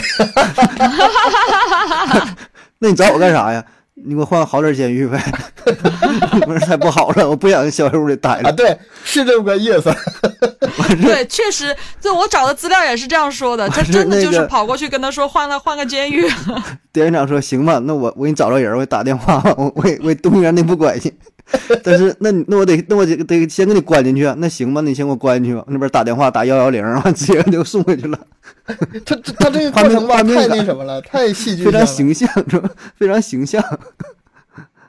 [2.78, 3.64] 那你找我干啥呀？
[3.94, 5.20] 你给我换个好点监狱呗。
[6.46, 8.52] 不是太不好了，我不想在小黑屋里待啊，了。
[8.52, 9.94] 对，是这么个意思。
[11.02, 13.68] 对，确实，就我找的资料也是这样说的。
[13.68, 16.26] 他真的就是跑过去跟他说换了换个监狱。
[16.92, 21.12] 典狱长说：“行吧，那我我给你找着人，我给你打电话，我我给我给东园内部关系。
[21.82, 24.34] 但是那你那我得那我得得先给你关进去啊。
[24.38, 25.64] 那行吧，你先给我关进去吧。
[25.68, 28.18] 那边打电话打幺幺零，完 直接就送回去了，
[29.04, 31.86] 他这他这个过程吧，太那什么了，太戏剧非常。
[31.86, 32.70] 形象，是吧？
[32.96, 33.62] 非常形象。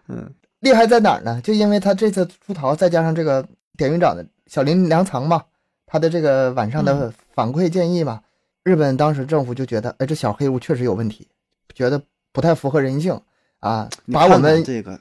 [0.08, 1.42] 嗯厉害在哪儿呢？
[1.44, 3.44] 就因为他这次出逃，再加上这个
[3.76, 5.42] 典狱长的小林良藏嘛，
[5.88, 8.22] 他的这个晚上的反馈建议嘛，
[8.64, 11.28] 日本当时政府就觉得，哎，这小黑屋确实有问题，
[11.74, 12.00] 觉得
[12.32, 13.20] 不太符合人性
[13.60, 15.00] 啊，把我们这个，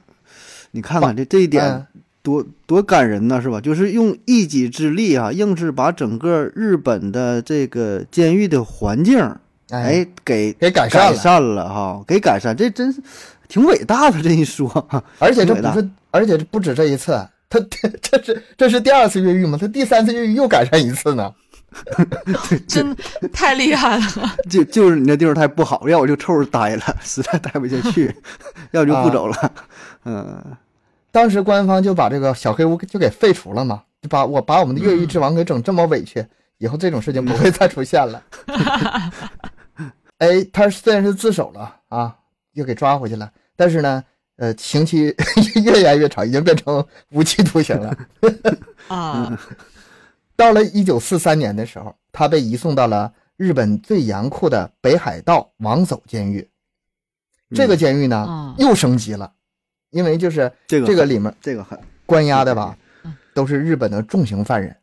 [0.71, 1.85] 你看看这这一点嗯
[2.23, 3.59] 多多感人呐，是吧？
[3.59, 9.19] 就是用一己之力啊，硬是把整个日本的这个监狱的环境，
[9.71, 13.01] 哎哎，给给改善了，改善了哈，给改善，这真是
[13.47, 14.21] 挺伟大的。
[14.21, 14.69] 这一说，
[15.17, 17.59] 而且这不是，而且这不止这一次，他
[17.99, 19.57] 这是这是第二次越狱吗？
[19.59, 21.33] 他第三次越狱又改善一次呢。
[22.67, 22.93] 真
[23.31, 24.35] 太厉害了。
[24.49, 28.13] 就就是你那地方太不好，要我就凑合待了，实在待不下去，
[28.71, 29.53] 要就不走了。
[30.05, 30.57] 嗯，
[31.11, 36.25] 当时官方就把这个小黑屋就给废除了嘛，就把我把我们的越狱之王给整这么委屈，
[36.57, 38.23] 以后这种事情不会再出现了。
[40.19, 42.15] 哎，他虽然是自首了啊，
[42.53, 44.03] 又给抓回去了，但是呢，
[44.37, 45.13] 呃，刑期
[45.65, 47.97] 越延越长，已经变成无期徒刑了。
[48.87, 49.39] 啊，
[50.35, 56.47] 到了一九四三年的时候，他被移送到了日本最严酷的北海道王走监狱。
[57.53, 59.31] 这个监狱呢，嗯又升级了，
[59.91, 64.75] 因为就是这个这个里面这个很关押的吧嗯，都是日本的重刑犯人，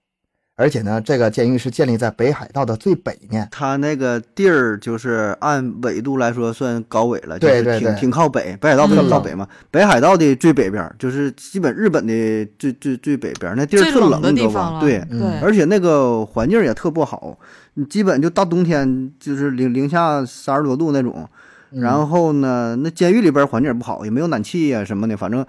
[0.57, 3.47] 而且呢，这个监狱是建立在北海道的最北面。
[3.51, 8.57] 它那个地儿就是按纬度来说算高纬了，对对就是挺对挺靠北。
[8.61, 9.47] 北海道不嗯是靠北吗？
[9.71, 14.81] 北海道的最北边儿就是基本日本的最最最北边儿，那地儿特最冷的你知道。
[14.81, 17.39] 对，嗯对，而且那个环境也特不好，
[17.75, 21.29] 你基本就大冬天就是零零下三十多度那种。
[21.71, 25.45] 嗯然后呢，那监狱里边环境也不好，也没有暖气呀、什么的，反正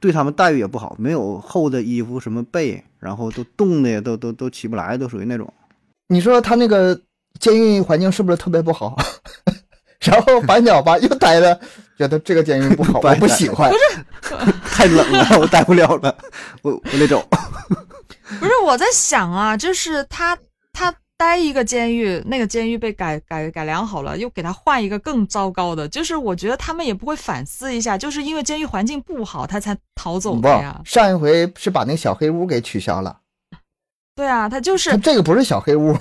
[0.00, 5.52] 对他们待遇也不好，没有厚的衣服什么被，然后都冻的都都都起不来，都属于那种。
[6.08, 6.98] 你说他那个
[7.38, 8.96] 监狱环境是不是特别不好？
[10.00, 11.60] 然后白鸟吧又待的，
[11.98, 13.70] 觉得这个监狱不好，我不喜欢。
[13.70, 13.76] 不
[14.26, 16.16] 是太冷了，我待不了了，
[16.62, 17.28] 我我得走。
[18.38, 20.42] 不是我在想啊，就是他他
[21.18, 33.18] 待一个监狱，那个监狱被改改改良好了，又给他换一个更糟糕的，就是我觉得他们也不会反思一下，就是因为监狱环境不好，他才逃走的呀。，上一回是把那个小黑屋给取消了，
[34.14, 35.92] 对啊，他就是他这个不是小黑屋，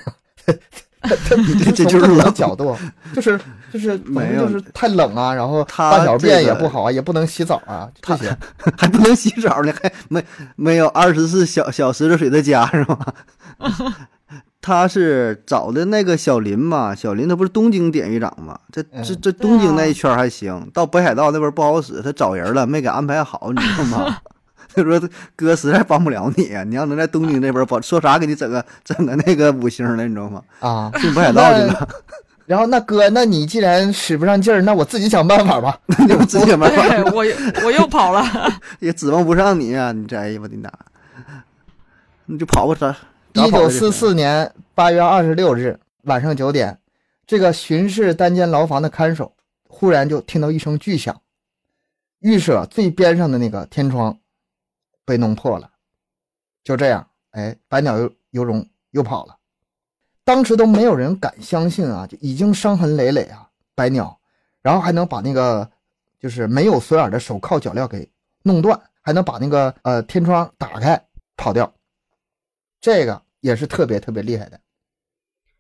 [0.46, 0.54] 他
[1.02, 2.78] 他这这就是冷角度，
[3.16, 3.40] 就是
[3.74, 8.38] 就是总没有就是太冷啊，然后大小便也不好啊，也不能洗澡啊，这些。
[8.78, 10.24] 还不能洗澡呢，还没
[10.56, 13.14] 没有二十四小小时热水的家是吗？
[14.62, 24.18] 他是找的那个小林嘛，小林他不是东京典狱长嘛，这这嗯这东京那一圈还行，到北海道那边不好使，他找人了没给安排好，你知道吗？
[24.76, 25.02] 他说
[25.36, 30.42] 哥实在帮不了你啊，你要能在东京那边帮，说啥给你整个整个那个五星的，你知道吗？
[30.60, 31.88] 啊，进北海道去了，
[32.46, 35.80] 然后那哥，那你既然使不上劲儿，那我自己想办法吧。
[35.98, 37.26] 你不直接没办法，我
[37.64, 38.24] 我又跑了。
[38.80, 39.92] 也指望不上你啊！
[39.92, 40.70] 你这哎呀我的妈，
[42.26, 42.96] 你就跑吧，咋？
[43.34, 46.80] 一九四四年八月二十六日晚上九点，
[47.26, 49.36] 这个巡视单间牢房的看守
[49.68, 51.22] 忽然就听到一声巨响，
[52.20, 54.18] 预舍最边上的那个天窗
[55.06, 55.70] 被弄破了。
[56.64, 59.38] 就这样，哎，白鸟游游荣又跑了。
[60.24, 64.20] 当时都没有人敢相信啊，就已经伤痕累累啊，白鸟，
[64.62, 65.70] 然后还能把那个
[66.20, 68.10] 就是没有锁眼的手铐脚镣给
[68.44, 71.02] 弄断，还能把那个呃天窗打开
[71.38, 71.72] 跑掉。
[72.88, 74.58] 这个也是特别特别厉害的。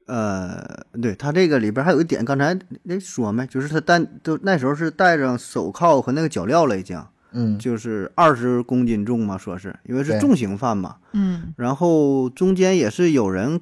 [0.05, 10.95] 呃，对他这个里边还有一点，刚才那说没，就是他带都那时候是带着手铐和那个脚镣了已经，嗯就是二十公斤重嘛，说是因为是重刑犯嘛。
[11.11, 13.59] 嗯然后中间也是有人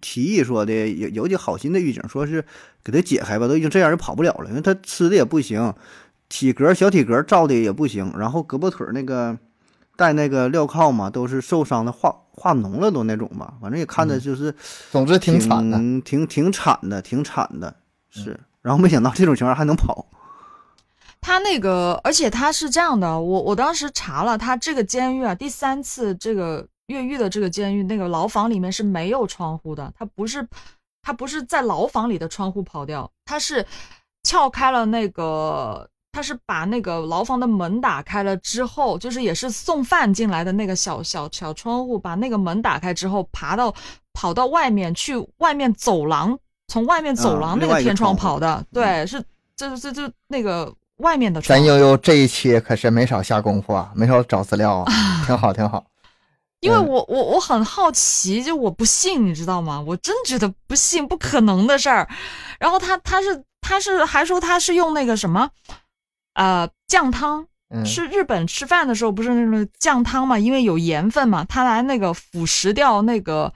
[0.00, 2.44] 提议说的，有有几好心的狱警说是
[2.82, 5.72] 给他解开吧，都已经这样就跑不了了，因为他吃的也不行，
[6.28, 9.38] 体格小体格照的也不行，然后胳膊腿儿那个
[9.96, 14.54] 带那个镣铐嘛，都是受伤的化化脓了都那种吧，反正也看着就是
[14.90, 15.76] 总之挺惨的。
[15.78, 17.74] 挺挺挺惨的，挺惨的，
[18.10, 18.38] 是。
[18.62, 20.06] 然后没想到这种情况还能跑，
[21.20, 30.48] 他那个，而且他是这样的，我我当时查了，他这个监狱啊，第三次这个越狱的这个监狱，那个牢房里面是没有窗户的，他不是
[31.02, 33.64] 他不是在牢房里的窗户跑掉，他是
[34.22, 43.74] 撬开了那个，他是把那个牢房的门打开了之后，就是也是送饭进来的那个小小小窗户，把那个门打开之后，爬到
[44.12, 49.20] 跑到外面去，外面走廊从外面走啊廊那个个天窗跑的，对，是
[49.56, 51.66] 这这这那个外面的窗咱。
[51.66, 54.92] 悠悠这一期可是没少下功夫啊，没少找资料啊，
[55.26, 55.84] 挺好挺好。
[56.60, 59.84] 因为嗯我我我很好奇，就我不信，你知道吗？
[59.86, 62.08] 我真觉得不信，不可能的事儿。
[62.58, 65.50] 然后他他是他是还说他是用那个什么，
[66.34, 73.52] 呃，酱汤，嗯，是日本吃饭的时候不是那种酱汤嘛，因为有盐分嘛，他来那个腐蚀掉那个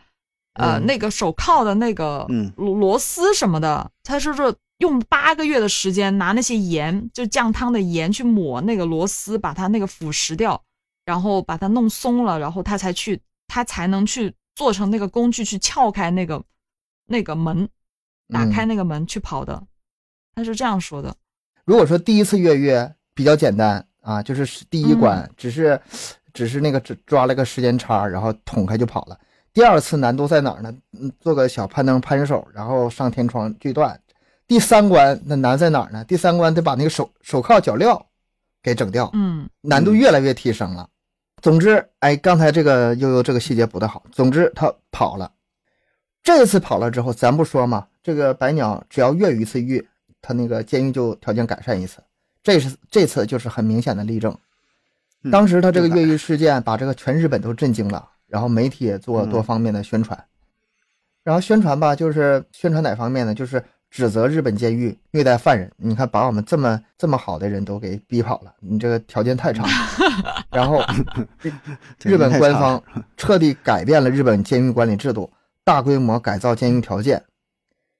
[0.54, 2.52] 呃、嗯那个手铐的那个嗯。
[2.56, 10.60] 螺螺丝什么的，他是说用八个月的时间拿那些盐，就酱汤的盐去抹那个螺丝，把它那个腐蚀掉，
[11.04, 16.42] 然后把它弄松了，然后他才去他才能去做成那个工具去撬开那个
[17.06, 17.68] 那个门，
[18.32, 19.64] 打开嗯那个门去跑的，
[20.34, 21.16] 他是这样说的。
[21.68, 22.74] 如果说第一次越狱
[23.12, 25.78] 比较简单啊，就是第一关只是、
[26.32, 29.18] 只是那个只抓了个时间差，然后捅开就跑了。
[29.52, 30.72] 第二次难度在哪儿呢？
[30.98, 34.00] 嗯，做个小攀登攀手，然后上天窗锯断。
[34.46, 36.02] 第三关那难在哪儿呢？
[36.04, 38.02] 第三关得把那个手手铐脚镣
[38.62, 40.88] 给整掉，嗯难度越来越提升了。
[41.42, 44.02] 总之，哎，刚才这个悠悠这个细节补得好。
[44.10, 45.30] 总之，他跑了。
[46.22, 49.86] 这次跑了之后，咱不说嘛，这个白鸟只要越一次狱，
[50.20, 52.02] 他那个监狱就条件改善一次。
[52.42, 54.36] 这是这次就是很明显的例证。
[55.24, 60.24] 嗯当时他这个越狱事件把这个全日本都震惊了，然后媒体也做嗯多方面的宣传。
[61.24, 63.34] 然后宣传吧，就是宣传哪方面呢？
[63.34, 65.70] 就是指责日本监狱虐待犯人。
[65.76, 70.46] 你看，把我们这么这么好的人都给逼跑了，你这个条件太差了。
[70.50, 70.80] 然后
[72.04, 72.82] 日本官方
[73.16, 75.30] 彻底改变了日本监狱管理制度，
[75.64, 77.22] 大规模改造监狱条件。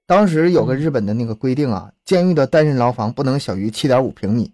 [0.08, 4.50] 当时有个日本的那个规定啊，监狱的单人牢房不能小于七点五平米，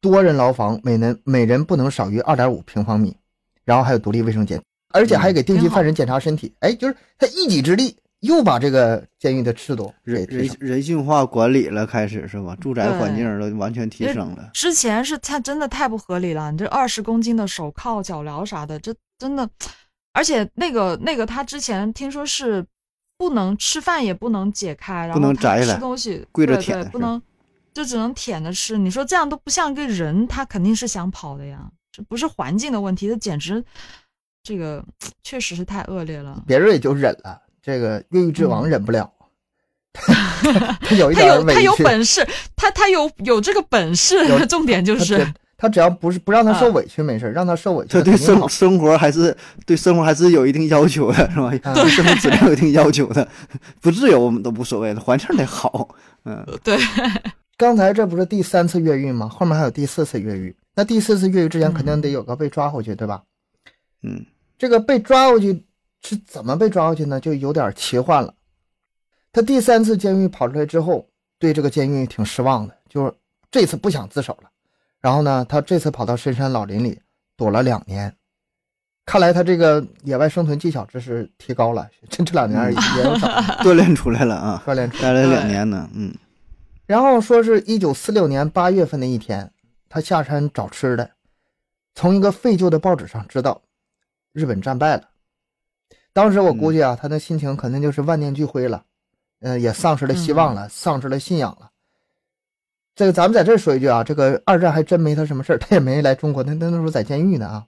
[0.00, 3.16] 多人牢房每人每人不能少于二点五平方米，
[3.64, 4.60] 然后还有独立卫生间，
[4.92, 6.52] 而且还给定期犯人检查身体。
[6.58, 10.50] 哎，就是他一己之力又把这个监狱的制度人人。
[10.58, 12.56] 人性化管理了，开始是吧？
[12.60, 14.50] 住宅环境都完全提升了。
[14.54, 19.48] 之前是太真的太不合理了，你这二十公斤的手铐、脚镣啥的，这真的，
[20.12, 22.66] 而且那个那个他之前听说是
[23.20, 27.20] 不能吃饭，也不能解开，然后他吃能摘下来东西对跪着舔不能，
[27.74, 28.78] 就只能舔着吃。
[28.78, 33.62] 你说这样都不像个人，他肯定是想跑的呀，这不是环境的问题，这简直
[34.42, 34.82] 这个
[35.22, 36.42] 确实是太恶劣了。
[36.46, 39.12] 别人也就忍了，这个越狱之王忍不了，
[40.80, 41.76] 他有他有他有。
[41.76, 45.30] 本事，他他有有这个本事，重点就是
[45.60, 48.48] 他只要不是不让他受啊委屈没事儿，让他受委屈他对生。
[48.48, 51.50] 生活还是对生活还是有一定要求的，是吧？
[51.64, 53.28] 嗯对生活质量有一定要求的，
[53.82, 55.94] 不自由我们都无所谓的，环境得好。
[56.24, 56.78] 嗯， 对，
[57.58, 59.28] 刚才这不是第三次越狱吗？
[59.28, 60.56] 后面还有第四次越狱。
[60.74, 63.22] 那第四次越狱之前肯定嗯得有个被抓回去，对吧？
[64.02, 64.24] 嗯，
[64.56, 65.62] 这个被抓回去
[66.02, 67.20] 是怎么被抓回去呢？
[67.20, 68.32] 就有点奇幻了。
[69.32, 71.06] 他第三次监狱跑出来之后，
[71.38, 73.12] 对这个监狱挺失望的，就是
[73.50, 74.49] 这次不想自首了。
[75.00, 77.00] 然后呢，他这次跑到深山老林里
[77.36, 78.14] 躲了两年，
[79.06, 83.30] 看来他这个野外生存技巧这是提高了，这这两年也有长
[83.64, 85.12] 锻炼出来了啊， 锻炼出来。
[85.12, 85.88] 了两年呢。
[85.94, 86.14] 嗯
[86.86, 89.52] 然后说是一九四六年八月份的一天，
[89.88, 91.08] 他下山找吃的，
[91.94, 93.62] 从一个废旧的报纸上知道
[94.32, 95.04] 日本战败了。
[96.12, 98.82] 当时我估计啊，他的心情肯定就是万念俱灰了，
[99.38, 101.70] 呃，也丧失了希望了，丧失了信仰了。
[102.94, 107.66] 这个咱们在这说一句啊，这个二战还真没他什么事，他也没来中国，他那时候在监狱呢啊。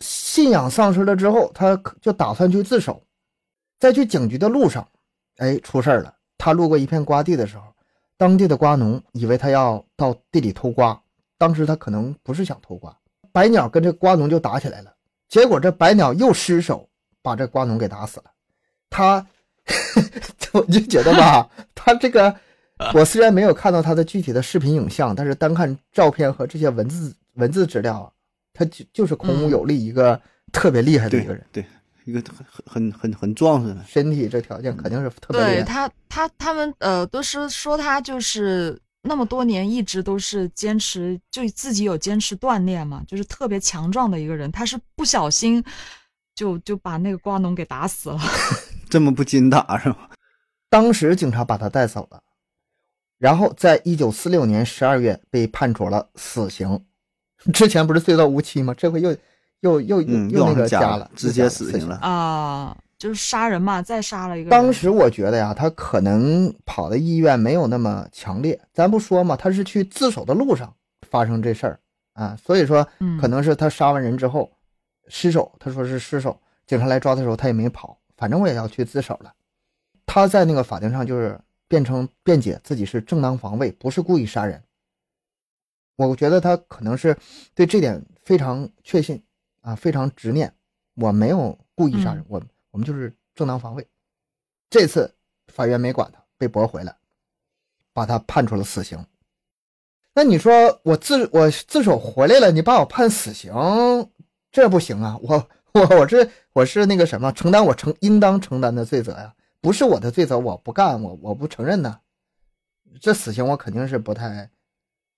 [0.00, 3.02] 信仰丧失了之后，他就打算去自首，
[3.78, 4.86] 在去警局的路上，
[5.38, 6.14] 哎，出事了。
[6.36, 7.64] 他路过一片瓜地的时候，
[8.16, 11.00] 当地的瓜农以为他要到地里偷瓜，
[11.36, 12.96] 当时他可能不是想偷瓜，
[13.32, 14.94] 白鸟跟这瓜农就打起来了，
[15.28, 16.88] 结果这白鸟又失手
[17.22, 18.30] 把这瓜农给打死了，
[18.88, 19.26] 他
[20.54, 22.34] 我就觉得吧，他这个，
[22.94, 28.12] 我虽然没有看到他的具体的视频影像，但是单看照片和这些文字文字资料，
[28.52, 30.20] 他就就是孔武有力一个
[30.52, 31.64] 特别厉害的一个人，对，
[32.04, 32.22] 一个
[32.64, 35.54] 很很很很壮实的，身体这条件肯定是特别厉害。
[35.56, 44.50] 对他，他他们呃都是说他就是那么多年一直都是坚持，就自己有坚持锻炼嘛，就是特别强壮的一个人。
[44.52, 45.62] 他是不小心
[46.34, 48.20] 就就把那个瓜农给打死了。
[48.88, 49.96] 这么不禁打是吗？
[50.70, 52.20] 当时警察把他带走了，
[53.18, 56.84] 然后在一九四六年十二月被判处了死刑。
[57.52, 58.74] 之前不是罪到无期吗？
[58.76, 59.10] 这回又
[59.60, 61.96] 又又又嗯，又那个加了，直接死刑了。
[61.96, 64.50] 啊、就是杀人嘛，再杀了一个。
[64.50, 68.60] 当时我觉得呀，他可能跑的意愿没有那么强烈。
[68.72, 70.74] 咱不说嘛，他是去自首的路上
[71.10, 71.80] 发生这事儿
[72.14, 74.50] 啊，所以说嗯可能是他杀完人之后
[75.06, 79.32] 失手，他说是失手，警察来抓的时候他也没跑，反正我也要去自首了。
[80.06, 84.62] 他在那个法庭上就是辩称辩解自己是正当防卫，不是故意杀人。
[85.96, 87.16] 我觉得他可能是
[87.54, 89.22] 对这点非常确信
[89.60, 90.52] 啊，非常执念，
[90.94, 93.86] 我没有故意杀人，我我们就是正当防卫。
[94.70, 95.14] 这次
[95.48, 96.96] 法院没管他，被驳回了，
[97.92, 99.04] 把他判处了死刑。
[100.14, 103.52] 那你说我自我自首回来了，你把我判死刑，
[104.50, 105.18] 这不行啊！
[105.22, 112.00] 我我我这我是那个什么，承担我承应当承担的罪责呀，不是我的罪责，我不干，我我不承认呢。
[113.00, 114.50] 这死刑我肯定是不太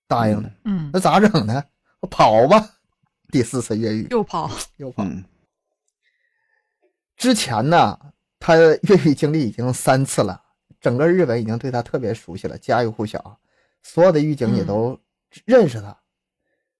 [0.07, 0.51] 答应的。
[0.65, 1.63] 嗯那咋整呢？
[2.01, 2.69] 我跑吧，
[3.31, 5.03] 第四次越狱又跑，又跑。
[5.03, 5.23] 嗯，
[7.15, 7.97] 之前呢，
[8.39, 10.43] 他越狱经历已经三次了，
[10.79, 13.39] 整个日本已经对他特别熟悉了，家喻户晓，
[13.83, 14.99] 所有的狱警也都
[15.45, 15.95] 认识他。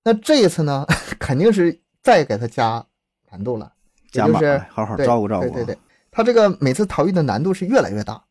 [0.04, 0.86] 那这一次呢，
[1.20, 2.86] 肯定是再给他加
[3.30, 3.72] 难度了，
[4.12, 5.46] 就是码，好好照顾照顾。
[5.46, 5.78] 啊对对对，
[6.12, 8.24] 他这个每次逃狱的难度是越来越大。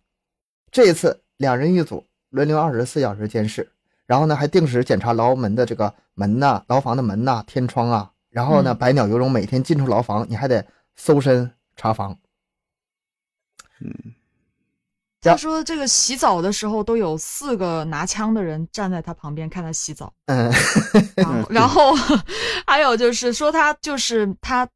[0.71, 3.73] 这一次两人一组，轮流二十四小时监视，
[4.07, 8.13] 然后呢还定时检查牢门的这个门呐、牢房的门呐、天窗啊。
[8.29, 10.65] 然后呢，嗯百鸟游龙，每天进出牢房，你还得
[10.95, 12.17] 搜身查房。
[13.81, 14.15] 嗯，
[15.21, 20.53] 他说这个洗澡的时候都有四个拿枪的人站在他旁边看他洗澡，嗯，
[21.51, 21.93] 然后
[22.69, 24.69] 还有就是说他就是他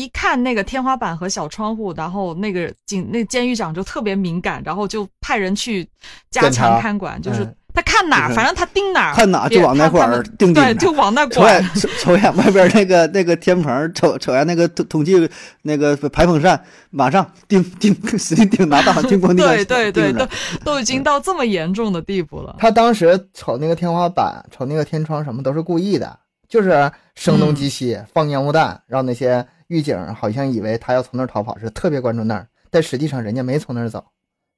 [0.00, 5.86] 一看那个天花板和小窗户，然后那个警那监狱长就特别敏感，然后就派人去
[6.30, 7.54] 加强看管，就是嗯。
[7.72, 11.74] 他看哪反正他盯哪儿，看哪就往那块儿他他们对，就往那瞅眼管。
[11.78, 15.30] 瞅瞅眼外边那个那个天棚，瞅瞅眼那个通通气
[15.62, 16.60] 那个排风扇，
[16.90, 20.28] 马上盯盯使劲盯，拿大叮咣叮，对对对，都
[20.64, 22.56] 都已经到这么严重的地步了。
[22.58, 34.04] 他当时瞅那个天花板，瞅那个天窗，什么都是故意的，就是声东击西，放烟雾弹，让那些狱警好像以为他要从那儿逃跑，是特别关注那儿，但实际上人家没从那儿走。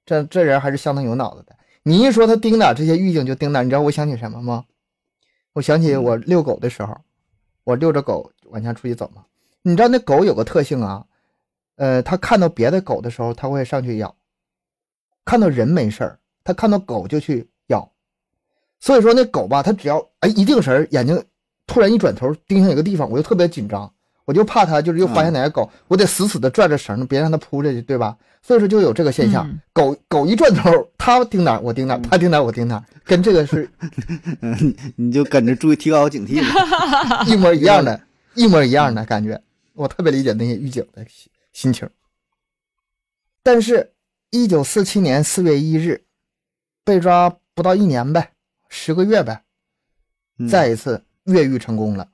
[0.06, 1.54] 这这人还是相当有脑子的。
[1.82, 3.62] 你一说他盯哪，这些狱警就盯哪。
[3.62, 4.64] 你知道我想起什么吗？
[5.52, 6.96] 我想起我遛狗的时候，
[7.64, 9.26] 我遛着狗往前出去走嘛。
[9.60, 11.04] 你知道那狗有个特性啊，
[11.76, 14.08] 呃，它看到别的狗的时候，它会上去咬；
[15.26, 17.92] 看到人没事儿，它看到狗就去咬。
[18.80, 21.22] 所以说那狗吧，它只要哎一定神儿，眼睛
[21.66, 23.92] 突然一转头盯向一个地方，我就特别紧张，
[24.24, 28.16] 我就怕它就是又发现哪个狗，我得死死的拽着绳，别让它扑下去，对吧？
[28.42, 33.70] 所以说就有这个现象，嗯狗狗一转头，它盯哪我盯哪儿，它盯哪我盯哪，跟这个是
[34.40, 37.24] 嗯， 你就跟着注意提高警惕了。
[37.26, 38.00] 一模一样的，
[38.34, 39.40] 一模一样的感觉。
[39.74, 41.88] 我特别理解那些狱警的心心情。
[43.42, 43.92] 但是，
[44.30, 46.04] 一九四七年四月一日，
[46.84, 48.32] 被抓不到一年呗，
[48.68, 49.42] 十个月呗，
[50.38, 52.08] 嗯再一次越狱成功了。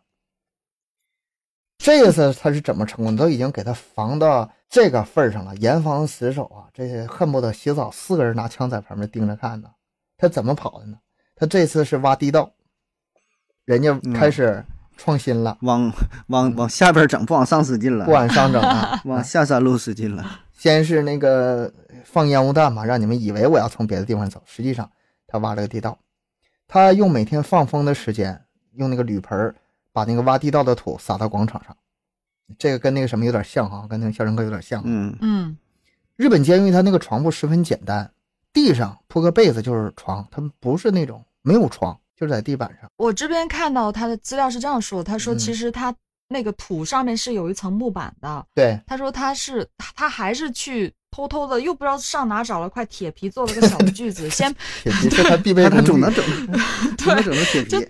[1.78, 3.24] 这一次他是怎么成功的？
[3.24, 6.68] 都已经给他防到这个份上了，严防死守啊！
[6.74, 9.70] 这些恨不得洗澡四个人拿枪在旁边盯着看呢。
[10.16, 10.98] 他怎么跑的呢？
[11.36, 12.50] 他这次是挖地道，
[13.64, 14.64] 人家开始
[14.96, 15.92] 创新了，往
[16.26, 19.00] 往往下边整，不往上使劲了不，往上整啊！
[19.06, 20.40] 往下山路使劲了。
[20.52, 21.72] 先是那个
[22.04, 24.90] 放烟雾弹嘛，让你们以为我要从别的地方走，实际上
[25.28, 25.96] 他挖了个地道。
[26.66, 28.44] 他用每天放风的时间，
[28.74, 29.54] 用那个铝盆儿
[29.98, 31.76] 把那个挖地道的土撒到广场上，
[32.56, 34.80] 这个跟那个什么有点像哈，跟那个肖申克有点像。
[34.84, 35.56] 嗯嗯
[36.14, 38.08] 日本监狱它那个床铺十分简单，
[38.52, 42.88] 地上铺个被子就是床，他们不是那种没有床，就是在地板上。
[42.96, 45.92] 我这边看到他的资料是这样说，他说嗯其实他
[46.28, 56.24] 那个土上面是有一层木板的，对，他说他是他他还是去偷偷的，又不知道上哪找了块铁皮做了个 小锯子，先铁皮是他必备的他总能整，
[56.96, 57.88] 总能整成 铁皮。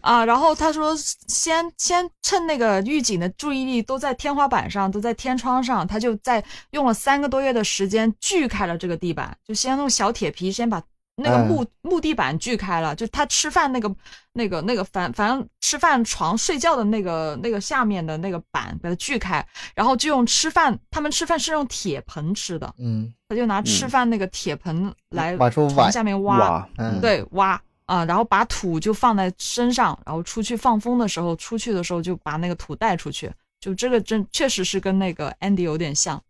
[0.00, 10.82] 啊，然后他说先先趁那个狱警的注意力都在天花板上，都在天窗上，他就在用了三个多月的时间锯开了这个地板，就先用小铁皮先把
[11.16, 13.94] 那个木、木地板锯开了，就他吃饭那个
[14.32, 33.30] 那个那个反反正吃饭床睡觉的那个那个下面的那个板把它锯开，然后就用吃饭，他们吃饭是用铁盆吃的，嗯他就拿吃饭那个铁盆来往下面挖，嗯，，对，挖啊、然后把土就放在身上，然后出去放风的时候，出去的时候就把那个土带出去，
[33.60, 36.22] 就这个真确实是跟那个 Andy 有点像。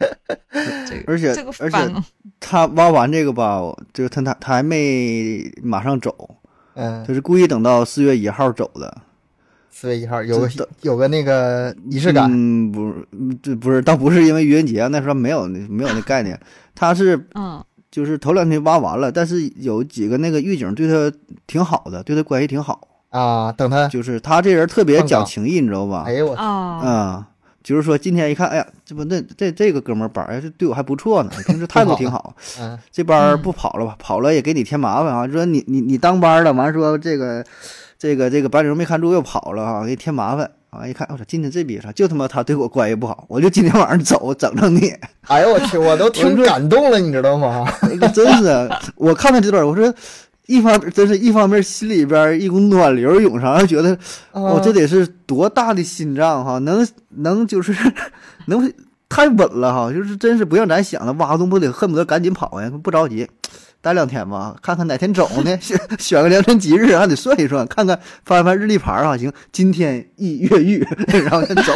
[0.88, 2.04] 这个而且这个而且反
[2.40, 3.60] 他挖完这个吧，
[3.92, 6.36] 这个他他他还没马上走，
[6.74, 9.02] 嗯他，是故意等到四月一号走的。
[9.70, 16.38] 四月一号有个有个那个仪式感，嗯，不是，嗯这不是，倒不是因为愚人节，那时候没有没有那概念，
[16.74, 21.16] 他是嗯就是头两天挖完了，但是有几个那个狱警对他
[21.46, 26.04] 挺好的，对他关系挺好，啊，等他，就是他这人特别讲情义，你知道吧？
[26.06, 27.28] 哎呦我，啊啊、
[27.64, 33.96] 就是说今天一看，哎呀，这不那这这个哥们儿班儿，哎，这对我还不错呢，平时态度挺好， 嗯这班不跑了吧？
[33.98, 35.26] 跑了也给你添麻烦啊！
[35.26, 37.44] 说你你你当班儿了，完了说这个
[37.98, 40.86] 这个这个班主任没看住又跑了啊，给你添麻烦啊！
[40.86, 41.90] 一看我操，今天这逼啥？
[41.92, 44.92] 就他妈他对我关系不好，我就今天晚上走整整你。
[45.26, 47.66] 哎呦我去，我都挺感动了，你知道吗？
[48.00, 49.92] 这真是，我看到这段，我说
[50.46, 53.98] 一方真是一方面心里边一股暖流涌上，觉得
[54.32, 57.74] 哦，啊这得是多大的心脏哈，能能就是
[58.46, 58.72] 能
[59.08, 63.28] 太稳了哈，就是真是不像咱想的，挖个洞不得恨不得赶紧跑呀，不着急，
[63.82, 71.72] 待两天吧，看看哪天走呢，选 选个良辰吉日，还得算一算，看看翻翻日历牌啊，行，今天一越狱， 然后先走。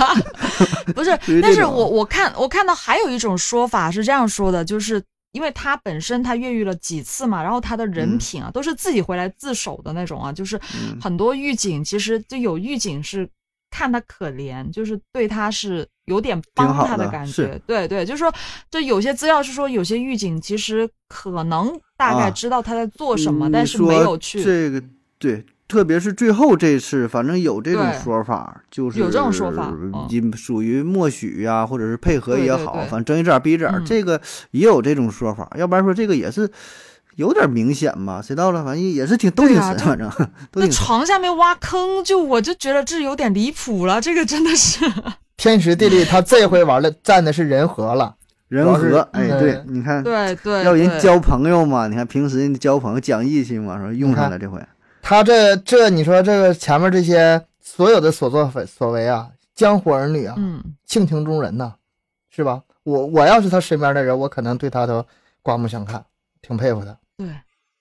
[0.94, 5.02] 不是但是我我看我看到还有一种说法是这样说的，就是
[5.32, 10.98] 因为他本身他越狱了几次嘛，然后他的人嗯品啊、都是自己回来自首的那种啊，就是嗯。
[11.00, 13.28] 很多狱警其实就有狱警是
[13.70, 18.32] 看他可怜，就是对他是有点帮好他的感觉，对对，就是说，
[18.70, 24.82] 就有些资料是说有些狱警其实可能大概啊知道他在做什么，你但是没有去，这个
[25.18, 30.06] 对，特别是最后这次，反正有这种说法，就是有这种说法嗯。
[30.08, 32.90] 也属于默许呀、或者是配合也好，对对对。
[32.90, 33.84] 反正睁一只眼闭一只眼，嗯。
[33.84, 34.20] 这个
[34.52, 35.50] 也有这种说法。
[35.58, 36.50] 要不然说这个也是
[37.16, 40.10] 有点明显吧，谁到了，反正也是挺都挺神，啊反正
[40.50, 40.68] 都那。
[40.68, 44.84] 床下面挖坑，就我就觉得这有点离谱了，这个真的是。
[45.38, 48.16] 天时地利，他这回玩了，占的是人和了。
[48.48, 54.60] 人和，哎，嗯对，你看，对对，对要人交朋友嘛，你看平时人交朋友讲义气嘛，说用上了这回，
[55.00, 61.74] 他这这，你说这个前面这些所有的所作所为啊，江湖儿女啊，嗯，性情中人呐，
[62.30, 62.62] 是吧？
[62.82, 65.04] 我我要是他身边的人，我可能对他都
[65.42, 66.04] 刮目相看，
[66.40, 66.98] 挺佩服他。
[67.18, 67.28] 对，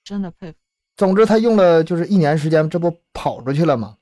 [0.03, 0.57] 真的佩服。
[0.97, 3.95] 总之，他用了就是一年时间，这不跑出去了吗？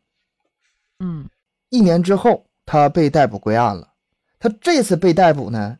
[0.99, 1.29] 嗯
[1.69, 3.89] 一年之后，他被逮捕归案了。
[4.39, 5.77] 他这次被逮捕呢，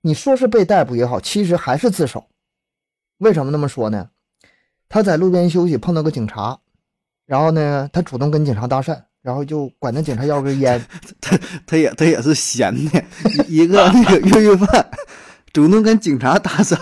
[0.00, 2.26] 你说是被逮捕也好，其实还是自首。
[3.18, 4.10] 为什么那么说呢？
[4.88, 6.58] 他在路边休息，碰到个警察，
[7.26, 10.80] 然后呢，他主动跟警察搭讪，然后就管那警察要根烟。
[11.20, 13.04] 他他也他也是闲的，
[13.48, 14.88] 一个那个越狱犯
[15.52, 16.76] 主动跟警察搭讪，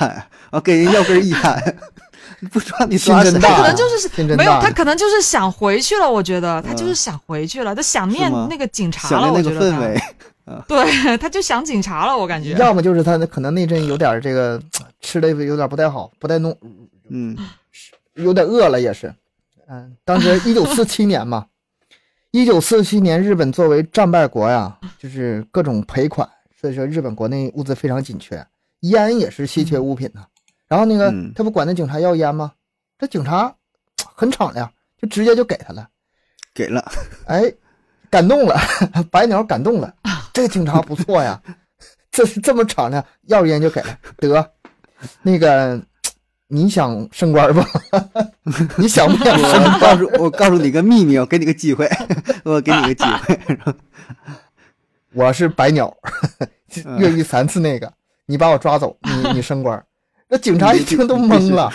[0.51, 1.37] 啊，给人要根烟，
[2.53, 3.31] 不抓你抓谁？
[3.31, 6.11] 心真大他可能就是没有，他可能就是想回去了。
[6.11, 9.11] 我觉得他就是嗯想回去了，他想念那个警察了。
[9.11, 10.01] 想的那我觉得他个氛围，
[10.69, 12.17] 对，他就想警察了。
[12.17, 12.53] 我感觉。
[12.53, 14.61] 要么就是他可能那阵有点这个
[15.01, 16.57] 吃的有点不太好，不太弄，
[17.09, 17.37] 嗯
[18.15, 19.13] 有点饿了也是。
[19.69, 21.47] 嗯，当时 一九四七年嘛，
[22.31, 26.29] 一九四七年日本作为战败国呀，就是各种赔款，
[26.61, 28.47] 所以说日本国内物资非常紧缺，
[28.81, 30.25] 烟也是稀缺物品呐。
[30.75, 31.33] 然后那个嗯。
[31.37, 32.51] 他不管那警察要烟吗？
[32.99, 33.55] 这警察
[33.97, 34.69] 很敞亮，
[35.01, 35.89] 就直接就给他了。
[36.53, 36.85] 给了，
[37.27, 37.53] 哎，
[38.11, 38.57] 感动了，
[39.11, 39.95] 白鸟感动了，
[40.33, 41.41] 这个警察不错呀，
[42.11, 44.53] 这是这么敞亮，要烟就给了，得，
[45.23, 45.81] 那个
[46.49, 47.63] 你想升官不？
[48.77, 51.89] 你想不想升我告诉我告诉你个秘密，我给你个机会，
[52.45, 53.59] 我给你个机会，
[55.13, 55.95] 我是白鸟，
[56.85, 57.93] 嗯越狱三次那个，
[58.27, 59.85] 你把我抓走，你你升官。
[60.35, 61.71] 那警察一听都懵了，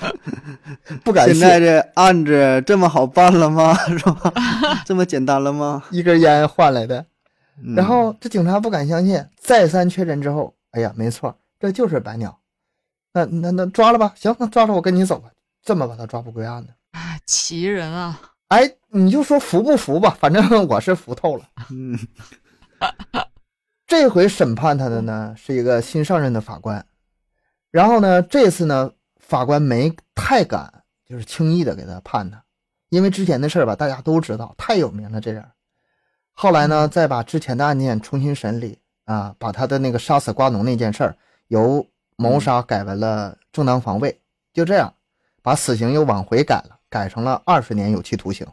[1.02, 3.74] 不敢现在，这案子这么好办了吗？
[3.88, 4.30] 是吧？
[4.84, 5.82] 这么简单了吗？
[5.90, 7.06] 一根烟换来的。
[7.64, 12.38] 嗯然后这警察不敢相信，再三确认之后，哎呀，没错，这就是白鸟。
[13.14, 15.30] 那那那抓了吧，行，那抓了我跟你走吧，
[15.64, 16.74] 这么把他抓捕归案的。
[16.92, 18.20] 啊，奇人啊！
[18.48, 21.44] 哎，你就说服不服吧，反正 我是服透了。
[21.70, 21.98] 嗯
[23.86, 26.84] 这回审判他的呢是一个新上任的法官，
[27.76, 32.42] 然后呢，这次呢法官没太敢就是轻易的给他判他，
[32.88, 35.44] 因为之前的事儿吧，大家都知道，太有名了这人。
[36.32, 41.14] 后来呢，再把之前的案件重新审理啊，把他的那个杀死瓜农那件事儿
[41.48, 44.18] 由谋杀改为了正当防卫，
[44.54, 44.94] 就这样，
[45.42, 48.46] 把死刑又往回改了，改成了二十年有期徒刑。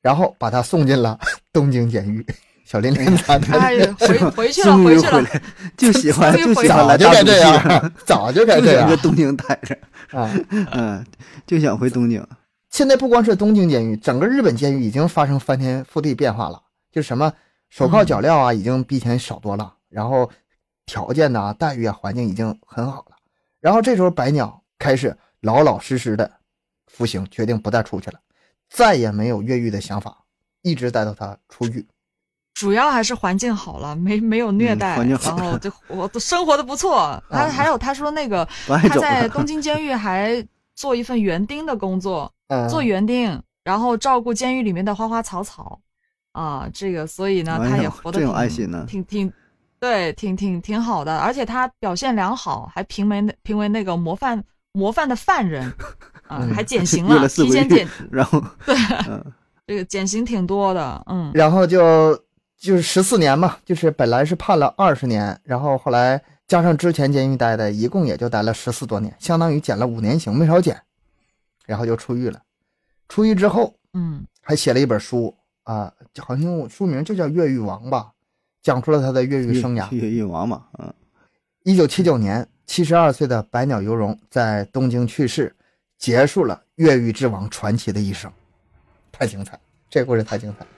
[0.00, 1.20] 然后把他送进了
[1.52, 2.24] 东京监狱。
[2.66, 3.46] 小林林咋的？
[3.56, 5.24] 哎呀，回 回去了，回去了。
[5.78, 9.78] 就喜欢就喜欢早就该这来大都市，样，早就该这样就想搁东京待着，
[10.10, 10.28] 啊！
[10.72, 11.06] 嗯，
[11.46, 12.26] 就想回东京。
[12.70, 16.60] 现在不光是东京监狱，整个日本监狱已经发生翻天覆地变化了。
[16.90, 17.32] 就什么
[17.70, 20.28] 手铐脚镣啊，已经比以前少多了，然后
[20.86, 23.16] 条件呐、待遇啊、环境已经很好了。
[23.60, 26.28] 然后这时候白鸟开始老老实实的
[26.88, 28.18] 服刑，决定不再出去了，
[28.68, 30.24] 再也没有越狱的想法，
[30.62, 31.86] 一直待到他出狱。
[32.56, 37.22] 主要还是环境好了，没没有虐嗯待，环境好然后就我都生活的不错。
[37.30, 39.28] 还啊还有他说那个他在。
[39.28, 40.42] 东京监狱还
[40.74, 45.78] 做一份园丁的工作， 嗯，做园丁，然后照顾监狱里面的花花草草。
[46.32, 49.30] 啊，这个所以呢，他也活得挺爱心呢挺挺
[49.78, 54.42] 对，挺挺挺好的，而且他表现良好，还评为那评为那个模范
[54.72, 55.62] 模范的犯人
[56.26, 58.42] 啊，嗯还减刑了提前减然后，
[59.08, 59.22] 嗯，
[59.66, 61.30] 这个减刑挺多的，嗯。
[61.34, 62.18] 然后就
[62.66, 70.82] 就是十四年嘛，就是本来是判了二十年，然后后来加上之前监狱待的，一共也就待了十四多年，相当于减了五年刑，没少减，
[71.64, 72.42] 然后就出狱了。
[73.08, 78.10] 出狱之后嗯还写了一本书啊，好像书名就叫《越狱王》吧，
[78.62, 79.88] 讲出了他的越狱生涯。
[79.94, 80.92] 越狱王嘛，嗯，
[81.62, 85.54] 一九七九年，七十二岁的百鸟游荣在东京去世，
[85.98, 88.28] 结束了越狱之王传奇的一生，
[89.12, 89.56] 太精彩，
[89.88, 90.70] 这故事太精彩了。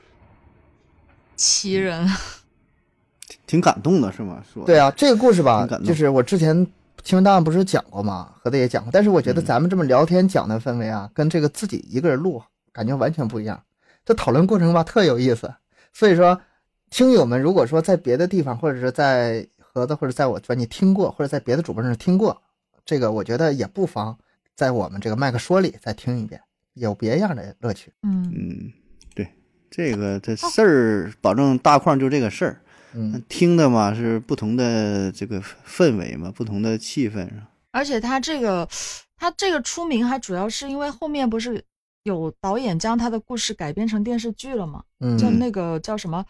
[1.39, 2.07] 奇人，
[3.47, 4.43] 挺感动的是吗？
[4.53, 6.55] 说对啊，这个故事吧挺感，动就是我之前
[7.05, 8.35] 新闻档案不是讲过吗？
[8.43, 13.63] 何子也讲过，但是我觉得嗯咱们这么聊天讲的氛围啊，跟这个自己一个人录感觉完全不一样。
[14.05, 15.55] 这讨论过程吧特有意思，
[15.93, 16.41] 所以说
[16.91, 22.43] 听友们如果说在别的地方或者是在盒子或者在我专辑听过，或者在别的主播那听过，
[22.85, 24.19] 这个我觉得也不妨
[24.57, 26.41] 在我们这个麦克说里再听一遍，
[26.75, 27.93] 有别样的乐趣。
[28.03, 28.73] 嗯
[29.71, 32.61] 这个这事儿，保证大框就这个事儿。
[32.95, 37.51] 嗯，听的嘛是不同的这个氛围嘛，不同的气氛啊。
[37.71, 38.67] 而且他这个
[39.17, 41.63] 他这个出名还主要是因为后面不是
[42.05, 44.83] 有导演将他的故事改编成电视剧了吗？
[45.01, 46.25] 嗯叫那个叫什么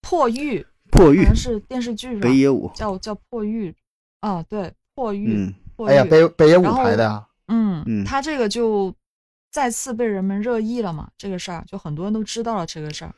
[0.00, 2.34] 破玉，破玉好像是电视剧是吧北？
[2.34, 3.72] 野武，叫叫破玉，
[4.20, 5.90] 啊，对，破玉，嗯破玉。
[5.90, 8.92] 哎呀，北北野武拍的啊，嗯嗯他这个就
[9.50, 13.12] 再次被人们热议了嘛，这个事儿就很多人都知道了这个事儿。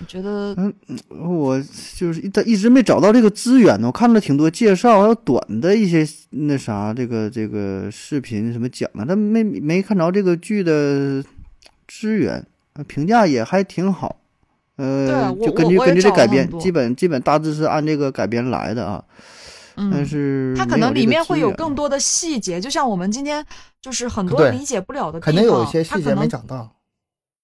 [0.00, 0.72] 我觉得嗯，
[1.08, 1.60] 我
[1.96, 3.88] 就是一一直没找到这个资源呢。
[3.88, 11.24] 我看了挺多介绍，还有短的一些那啥，这个这个视频什么讲的，但没没看着这个剧的
[11.88, 14.20] 资源，呃评价也还挺好。
[14.76, 19.04] 呃就根据根据这改编，基本基本大致是按这个改编来的啊。
[19.92, 23.44] 但嗯，是它可能里面会有更多的细节，就像我们今天
[23.80, 26.74] 就是很多理解不了的地方，肯定有一些细节它可能没讲到。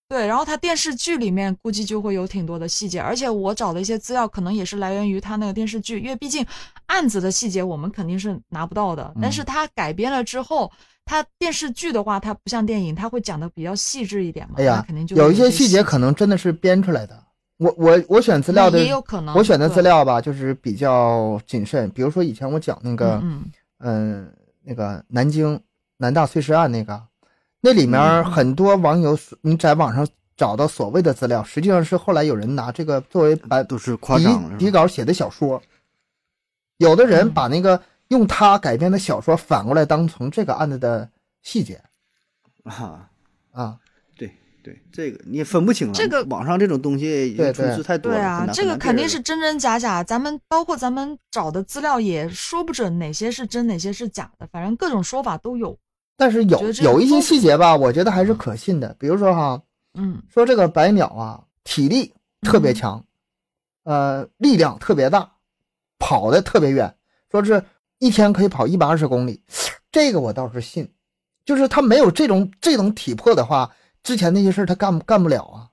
[0.07, 6.45] 对，然后它电视剧里面估计就会有挺多的细节，而且我找的一些资料可能也是来源于它那个电视剧，因为毕竟
[6.87, 10.71] 案子的细节我们肯定是拿不到的，但是嗯它改编了之后，
[11.07, 17.24] 它电视剧的话，它不像电影，它会讲的比较细致一点嘛，哎呀肯定就有一些细细节可能真的是编出来的。
[17.59, 21.89] 我我我选资料的也有可能，我选的资料吧，就是比较谨慎。
[21.91, 23.45] 比如说以前我讲那个，嗯
[23.79, 24.33] 嗯、
[24.63, 25.61] 那个南京
[25.99, 27.01] 南大碎尸案那个，
[27.61, 34.71] 那里面嗯很多网友你在网上找到所谓的资料，实际上是后来有人拿这个作为版都是夸张了，底底？
[34.73, 35.63] 稿写的小说。
[36.79, 41.09] 有的人嗯把那个用他改编的小说反过来当成这个案子的
[41.43, 41.81] 细节
[42.65, 43.09] 啊，
[43.53, 43.79] 啊。
[44.65, 45.93] 对对，这个你也分不清了。
[45.93, 55.79] 这个网上这种东西已经对对充斥太多了，对啊这个肯定是真真假假，咱们包括咱们找的资料也说不准哪些是真，哪些是假的，反正各种说法都有。
[56.17, 58.97] 但是有有一些细节吧，我觉得还是可信的。
[58.99, 59.63] 比如说哈，
[59.93, 63.05] 嗯说这个白鸟啊，体力特别强，
[63.83, 65.31] 呃，力量特别大，
[65.99, 66.95] 跑的特别远，
[67.31, 67.63] 说是
[67.99, 69.43] 一天可以跑一百二十公里，
[69.93, 70.91] 这个我倒是信。
[71.45, 73.71] 就是它没有这种这种体魄的话，
[74.05, 75.67] 之前那些事儿他干干不了啊。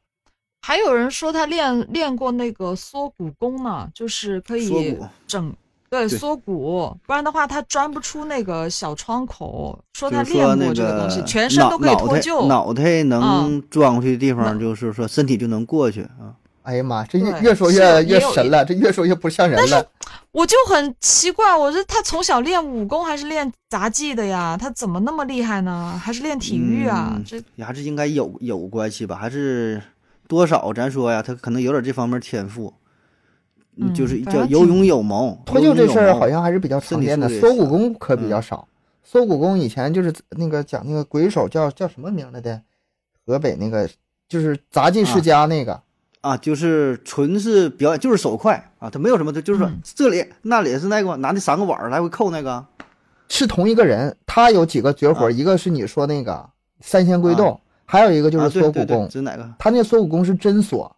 [0.63, 5.53] 还有人说他练练过那个缩骨功呢，就是可以整
[5.89, 9.77] 对对缩骨，不然的话他钻不出那个小窗口。
[9.93, 12.47] 说他练过这个东西，个全身都可以脱臼。
[12.47, 16.37] 脑袋能嗯钻过去的地方，就是说身体就能过去啊。
[16.63, 19.85] 哎呀妈，这越越说越越神了，这越说越不像人了。
[20.31, 24.57] 我就很奇怪，我说他从小练武功还是练杂技的呀？
[24.59, 25.99] 他怎么那么厉害呢？
[26.01, 27.13] 还是练体育啊？
[27.15, 29.81] 嗯这也还是应该有有关系吧，还是
[30.27, 32.73] 多少咱说呀，他可能有点这方面天赋，
[33.75, 35.41] 嗯就是叫有勇有谋。
[35.45, 38.67] 脱臼这事儿好像还是比较常见的，缩骨功可比较嗯少。
[39.03, 42.61] 缩骨功以前就是那个讲那个鬼手叫叫什么名来的，
[43.25, 43.89] 河北那个
[44.29, 45.81] 就是杂技世家那个，啊，
[46.37, 52.63] 就是纯是表演，就是手快啊，他没有什么，他就是说嗯这里那里是那个拿那三个碗来回扣那个，
[53.27, 54.15] 是同一个人。
[54.25, 56.47] 他有几个绝活，啊一个是你说那个
[56.79, 59.11] 三仙归洞，还有一个就啊是缩骨功对对对这。
[59.13, 59.53] 是哪个？
[59.57, 60.95] 他那缩骨功是真缩，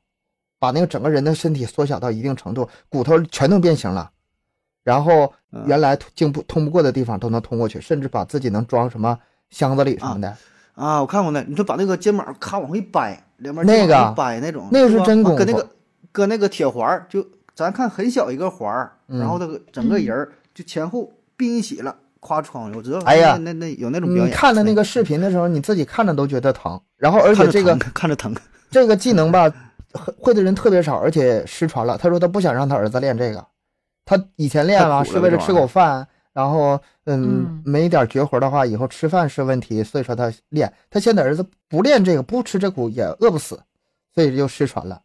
[0.59, 4.11] 把那个整个人的身体缩小到一定程度，骨头全都变形了，
[4.84, 9.17] 然后嗯原来经不通不过的地方都能通过去，甚至把自己能装什么
[9.49, 10.36] 箱子里什么的，
[10.76, 13.94] 啊，我看过那，你说把那个肩膀咔往回掰，两边那个
[14.41, 15.70] 那种，那个是真功夫啊搁那个
[16.12, 17.24] 搁那个铁环儿，就
[17.54, 23.00] 咱看很小一个环儿，嗯然后那个整个人儿就前后并一起了，夸窗户，我知道。
[23.02, 26.80] 哎呀那那那有那种表你，看的那个视频的时候，你自己看着都觉得疼。
[26.98, 28.34] 然后，而且这个疼看着疼，
[28.72, 29.50] 这个技能吧，
[29.91, 31.98] 会会的人特别少，而且失传了。
[31.98, 33.46] 他说他不想让他儿子练这个，
[34.06, 40.71] 他以前练啊是为了吃口饭，然后嗯嗯没点绝活的话，以后吃饭是问题，所以说他练。
[40.89, 43.61] 他现在儿子不练这个，不吃这苦也饿不死，
[44.13, 45.01] 所以就失传了。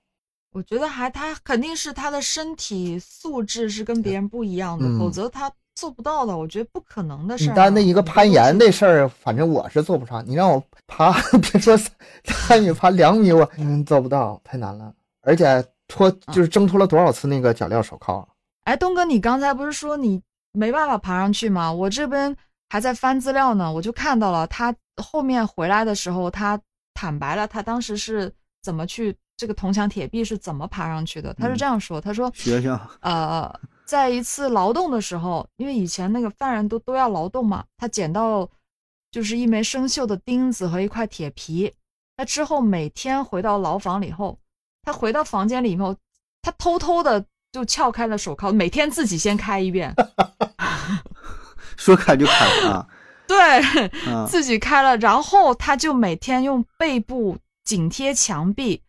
[0.52, 6.36] 我觉得还他肯定是他的身体素质是跟别人不一样的，嗯否则他做不到的。
[6.36, 7.52] 我觉得不可能的事儿啊。
[7.52, 10.24] 你单的一个攀岩那，事儿，反正我是做不上。
[10.26, 11.12] 你让我爬，
[11.52, 11.76] 别说
[12.24, 14.92] 三米，爬两米，我嗯做不到，太难了。
[15.20, 18.26] 而且脱就是挣脱了多少次那个脚镣手铐。
[18.64, 20.20] 哎，东哥，你刚才不是说你
[20.53, 21.72] 没办法爬上去嘛？
[21.72, 22.36] 我这边
[22.70, 26.61] 还在翻资料呢，我就看到了他后面回来的时候，他
[26.94, 28.32] 坦白了他当时是
[28.62, 31.32] 怎么去这个铜墙铁壁是怎么爬上去的。
[31.34, 38.49] 他是嗯这样说，他说学校，呃，在一次劳动的时候，因为以前那个犯人都都要劳动嘛，他捡到
[39.11, 41.72] 就是一枚生锈的钉子和一块铁皮。
[42.16, 44.36] 他之后每天回到牢房里后，
[44.82, 45.94] 他回到房间里以后，
[46.42, 47.24] 他偷偷的
[47.59, 49.92] 就撬开了手铐，每天自己先开一遍，
[51.76, 52.86] 说开就开啊，
[53.26, 53.59] 对
[54.06, 58.82] 啊， 自己开了，然后他就每天用背部紧贴墙壁，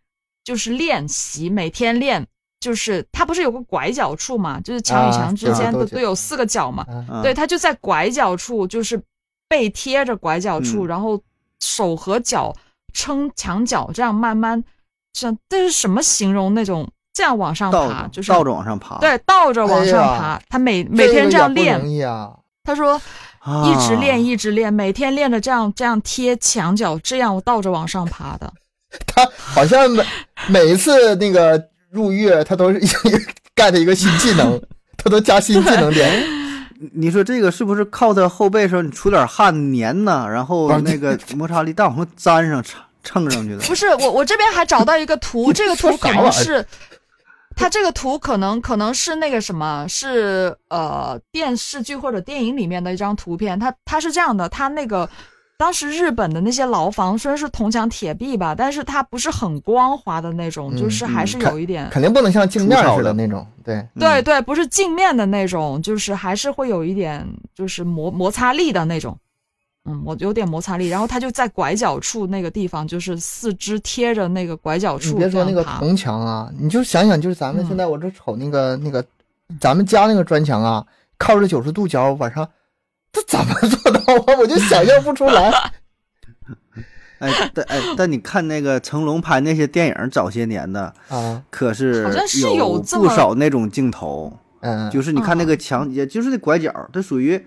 [0.43, 2.28] 就是练习，每天练。
[2.61, 6.86] 就是他不是有个拐角处嘛，就是墙与啊墙之间都都有四个角嘛，
[7.24, 9.01] 对，他就在拐角处，就是
[9.47, 10.88] 背贴着拐角处，嗯。
[10.88, 11.24] 然后
[11.61, 12.53] 手和脚
[12.91, 14.61] 撑墙角，这样慢慢，
[15.13, 20.41] 这这是什么形容那种这样往上爬，就是倒着往上爬，对倒着往上爬。
[20.47, 21.78] 他每每天这样练。
[22.63, 22.93] 他说
[23.39, 28.49] 啊，一直练一直练，每天练着这样这样贴墙角，这样倒着往上爬的。
[29.05, 30.05] 他好像每
[30.47, 31.61] 每一次那个
[31.91, 32.80] 入狱，他都是
[33.53, 34.57] get 一个新技能，
[34.95, 36.24] 他都加新技能点。
[36.80, 43.59] 你 你说这个是不是靠他后背时候你出点汗粘呢，然后那个摩擦力大往上粘上蹭蹭上去的？
[43.67, 46.65] 不是我，我这边还找到一个图，这个图可能是，
[47.60, 53.60] 它这个图可能可能是那个什么，是呃电视剧或者电影里面的一张图片。
[53.60, 55.07] 它它是这样的，它那个
[55.57, 61.89] 当时日本的那些牢房虽然是铜墙铁壁吧，但是它不是很光滑的那种，嗯就是还是嗯有一点。
[61.89, 69.18] 肯定不能像镜面似的的那种，对，嗯对对，不是镜面的那种，就是还是会有一点就是摩摩擦力的那种，
[69.86, 70.88] 嗯，我有点摩擦力。
[70.88, 79.03] 然后他就在拐角处那个地方，就是四肢贴着那个拐角你处别说那个这样爬铜墙啊，你就想想，就是咱们嗯现在我这瞅那个那个，
[79.59, 80.86] 咱们家那个砖墙啊，
[81.17, 82.47] 靠着九十度角往上，
[83.11, 84.38] 这怎么做到啊？
[84.39, 85.51] 我就想象不出来。
[87.19, 97.45] 哎，但哎，但你看那个成龙拍那些电影，早些年的，啊，可是好像是有不少那种镜头，嗯，就是你看那个墙，也就是那拐角，它属于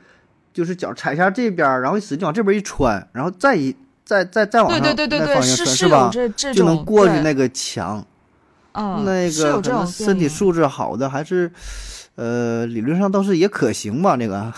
[0.53, 3.75] 就是脚踩下这边，然后使劲往这边一穿，然后再一
[4.05, 6.11] 再再再往对上对对对对，那方向穿，是有吧？
[6.13, 8.05] 这这就能过去那个墙。
[8.73, 11.53] 嗯，那是有这个可能种身体素质好的，还是
[12.15, 14.17] 呃理论上倒是也可行吧？
[14.17, 14.51] 那个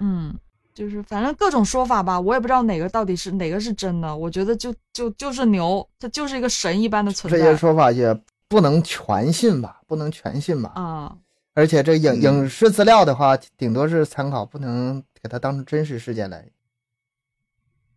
[0.00, 0.34] 嗯，
[0.74, 4.16] 就是反正各种说法吧，我也不知道哪个到底是哪个是真的。
[4.16, 8.12] 我觉得就就就是牛，它就是一个神一般的存在这些说法也
[8.48, 10.72] 不能全信吧，不能全信吧。
[10.74, 11.14] 啊。
[11.54, 12.22] 而且这影嗯。
[12.22, 16.46] 影视资料的话，顶多是参考，不能给它当成真实事件来。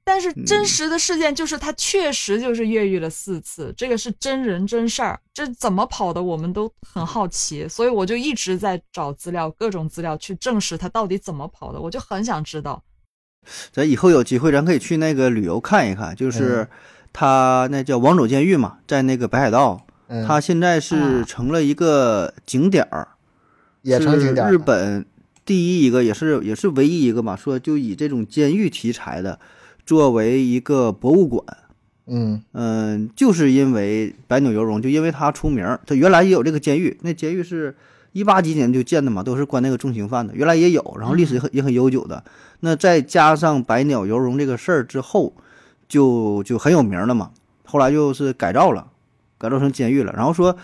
[0.03, 0.65] 但是真嗯。
[0.65, 12.83] 实的事件就是他确实就是越狱了四次，这个是真人真事儿，这怎么跑的我们都很好奇，所以我就一直在找资料，各种资料去证实他到底怎么跑的，我就很想知道。
[13.71, 16.67] 咱以后有机会，咱可以去那个旅游看一看，就是嗯。
[17.17, 20.79] 他那叫王走监狱嘛，在那个北海道，嗯，它现在啊。
[20.81, 23.07] 是成了一个景点儿，
[23.85, 25.05] 也成景点儿是日本
[25.45, 29.39] 第一一个，也是也是唯一一个嘛，说就以这种监狱题材的
[29.85, 31.45] 作为一个博物馆。
[32.07, 35.79] 嗯嗯，就是因为百鸟游荣，就因为它出名儿。
[35.85, 37.75] 它原来也有这个监狱，那监狱是
[38.11, 42.23] 一八几年就建的嘛，都是关那个重刑犯的，原来也有，然后历史也很也很悠久的。
[42.61, 45.33] 那再加上百鸟游荣这个事儿之后，
[45.87, 47.31] 就就很有名了嘛。
[47.65, 48.87] 后来就是改造了，
[49.37, 50.13] 改造成监狱了。
[50.15, 50.55] 然后说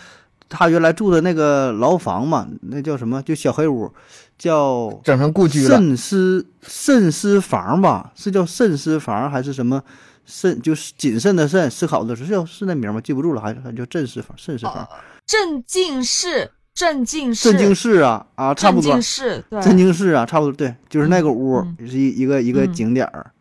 [0.52, 3.24] 他原来住的那个牢房嘛，那叫什么？
[3.24, 3.90] 就小黑屋，
[4.38, 5.78] 叫整成故居了。
[5.78, 9.82] 慎思慎思房吧，是叫慎思房还是什么？
[10.26, 13.02] 慎就是谨慎的慎，思考的是叫是那名吗？
[13.02, 14.88] 记不住了，还还叫镇思房、慎思房、
[15.26, 23.32] 镇静室，镇静室，镇静室啊啊，差不多镇静，室，对，镇静室啊，差不多，对，就是那个屋，嗯是一一个一个嗯景点儿。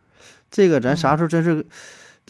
[0.51, 1.65] 这个咱啥时候真是，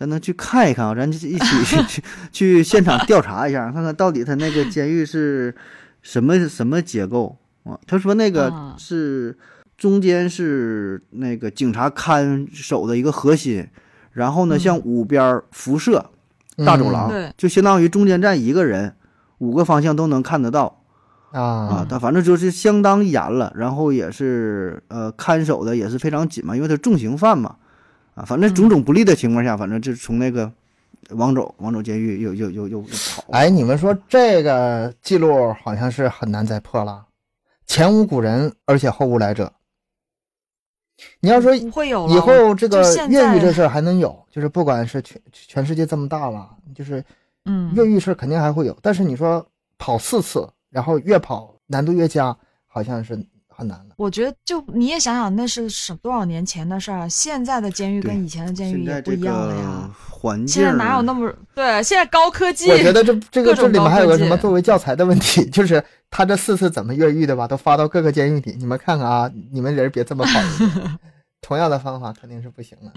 [0.01, 0.95] 咱能去看一看啊？
[0.95, 5.55] 咱就一起去去 去现场调查一下，看看到底他那个监狱是
[6.01, 7.79] 什么什么结构啊？
[7.87, 9.37] 他说那个啊是
[9.77, 13.69] 中间是那个警察看守的一个核心，
[14.13, 16.07] 然后呢嗯向五边辐射
[16.65, 18.95] 大走廊，对就相当于中间站一个人，
[19.37, 20.83] 五个方向都能看得到。
[21.33, 27.57] 啊啊，他反正就是相当严了，然后也是呃看守的也是非常紧嘛，因为他重刑犯嘛，
[28.15, 30.51] 啊，反正种种不利的情况下，反正就从那个
[31.11, 37.07] 王走王走监狱又又又又又跑，哎，你们说这个记录好像是很难再破了，
[37.67, 39.53] 前无古人，而且后无来者。
[41.21, 47.03] 你要说会有以后这个越狱这事儿还能有，就是不管是全全世界这么大了，就是
[47.47, 48.77] 嗯，越狱事儿肯定还会有。
[48.83, 49.45] 但是你说
[49.79, 52.37] 跑四次，然后越跑难度越加，
[52.67, 53.27] 好像是很
[53.67, 53.95] 难了。
[53.97, 57.09] 我觉得就你也想想，那是什多少年前的事儿啊？
[57.09, 59.91] 现在的监狱跟以前的监狱也现在这不一样了个呀。
[60.09, 61.83] 环境现在哪有那么对？
[61.83, 70.41] 现在高科技，我觉得这这个这里面还有个什么作为教材的问题，就是他这四次怎么越狱的吧，都发到各个监狱里，你们看看啊，你们人别这么跑。
[71.41, 72.93] 同样的方法肯定是不行的。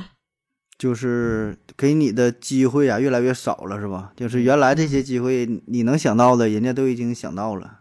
[0.78, 4.12] 就是给你的机会啊越来越少了，是吧？
[4.18, 7.80] 就是原来这些机会你能想到的，人家都已经想到了。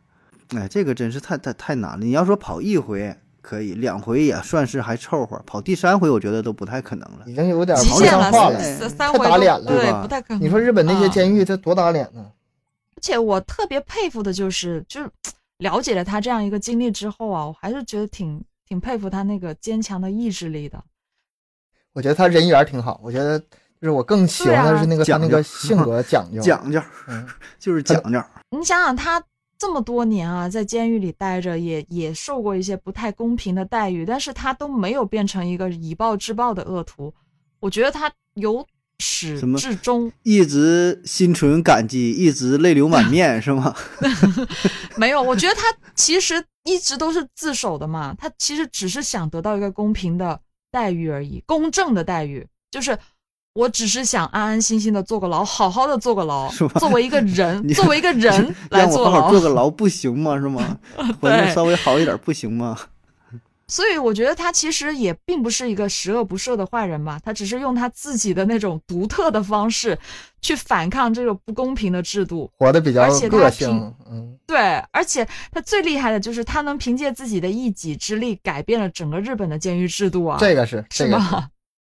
[0.56, 2.04] 哎，这个真是太太太难了。
[2.04, 7.24] 你要说跑一回可以，两回也算是还凑合，跑第三回我觉得都不太可能了。
[7.26, 8.60] 已经有点不极限了，像话了。
[8.60, 10.42] 三三太回都打脸了对不太可能。
[10.42, 12.24] 你说日本那些啊监狱，这多打脸呢？
[12.96, 15.10] 而且我特别佩服的就是，就是
[15.58, 20.82] 了解了他这样一个经历之后啊，我还是觉得挺挺佩服他那个坚强的意志力的。
[21.92, 23.46] 我觉得他人缘挺好，我觉得就
[23.80, 26.40] 是我更喜欢的是那个他讲究那个性格讲究。
[26.42, 27.26] 讲究嗯，
[27.58, 29.22] 就是讲究，你想想，他
[29.62, 37.14] 这么多年啊，在监狱里待着，也也受过一些不太公平的待遇，但是他都没有变成一个以暴制暴的恶徒。
[37.60, 38.66] 我觉得他由
[38.98, 43.72] 始至终一直心存感激，一直泪流满面，是吗？
[44.98, 45.22] 没有。
[45.22, 45.62] 我觉得他
[45.94, 50.40] 其实一直都是自首的嘛，他其实只是想得到一个公平的
[50.72, 52.98] 待遇而已，公正的待遇，就是。
[53.54, 59.10] 我只是想安安心心的坐个牢，好好的坐个牢是吧，作为一个人， 作为一个人来让我坐牢。
[59.10, 60.36] 好好坐个牢不行吗？
[60.38, 60.78] 是吗？
[61.20, 62.78] 环境稍微好一点不行吗？
[63.68, 69.98] 所以我觉得他其实也并不是一个十恶不赦的坏人吧，他只是用他自己的那种独特的方式
[70.42, 72.50] 去反抗这个不公平的制度。
[72.58, 73.94] 活得比较而且他个性凭。
[74.10, 74.58] 嗯，对，
[74.90, 81.48] 而且他最厉害的就是他能凭借自己的一己之力改变了整个日本的监狱制度啊，这个是是这个是吗？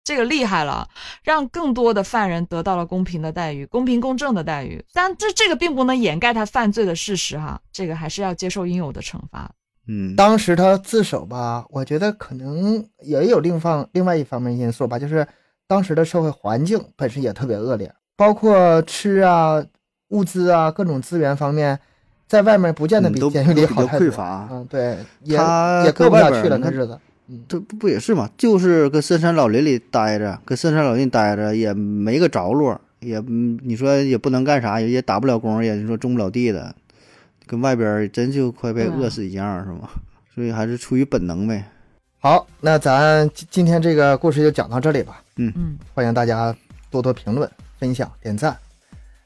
[0.10, 0.88] 这个厉害了，
[1.24, 4.84] 让更多的犯人得到了公平的待遇、公平公正的待遇。
[4.92, 9.52] 但这这个并不能掩盖他犯罪的事实哈，这个还是要接受应有的惩罚。
[9.88, 15.28] 嗯，当时他自首吧，我觉得可能也有另方另外一方面因素吧，就是
[15.68, 19.64] 当时的社会环境本身也特别恶劣，包括吃啊、
[20.08, 21.80] 物资啊各种资源方面，
[22.28, 24.08] 在外面不见得比监狱里好太多。
[24.08, 25.38] 匮乏嗯，对，也
[25.86, 27.00] 也过不下去了，那日子。
[27.30, 28.30] 嗯，这不不也是嘛？
[28.38, 36.74] 就是搁深山老林里待着，搁深山老林待着也没个着落，也嗯你说也不能干啥，也也打不了工，也你说种不了地的，
[37.46, 39.90] 跟外边真就快被饿死一样，是吗？
[40.34, 41.64] 所以还是出于本能呗。
[42.20, 45.24] 好，那咱今今天这个故事就讲到这里吧。
[45.38, 46.56] 嗯，欢迎大家
[46.90, 48.58] 多多评论、分享、点赞。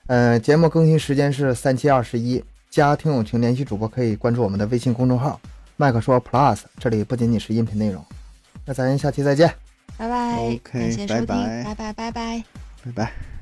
[0.08, 2.44] 呃，节目更新时间是三七二十一。
[2.70, 5.40] 加听友群联系主播可以关注我们的微信公众号
[5.78, 8.06] “麦克说 Plus”，这里不仅仅是音频内容。
[8.66, 9.54] 那咱下期再见。
[9.98, 12.44] 拜拜 OK，感谢收听，拜拜拜拜拜拜。
[12.86, 13.33] 拜拜。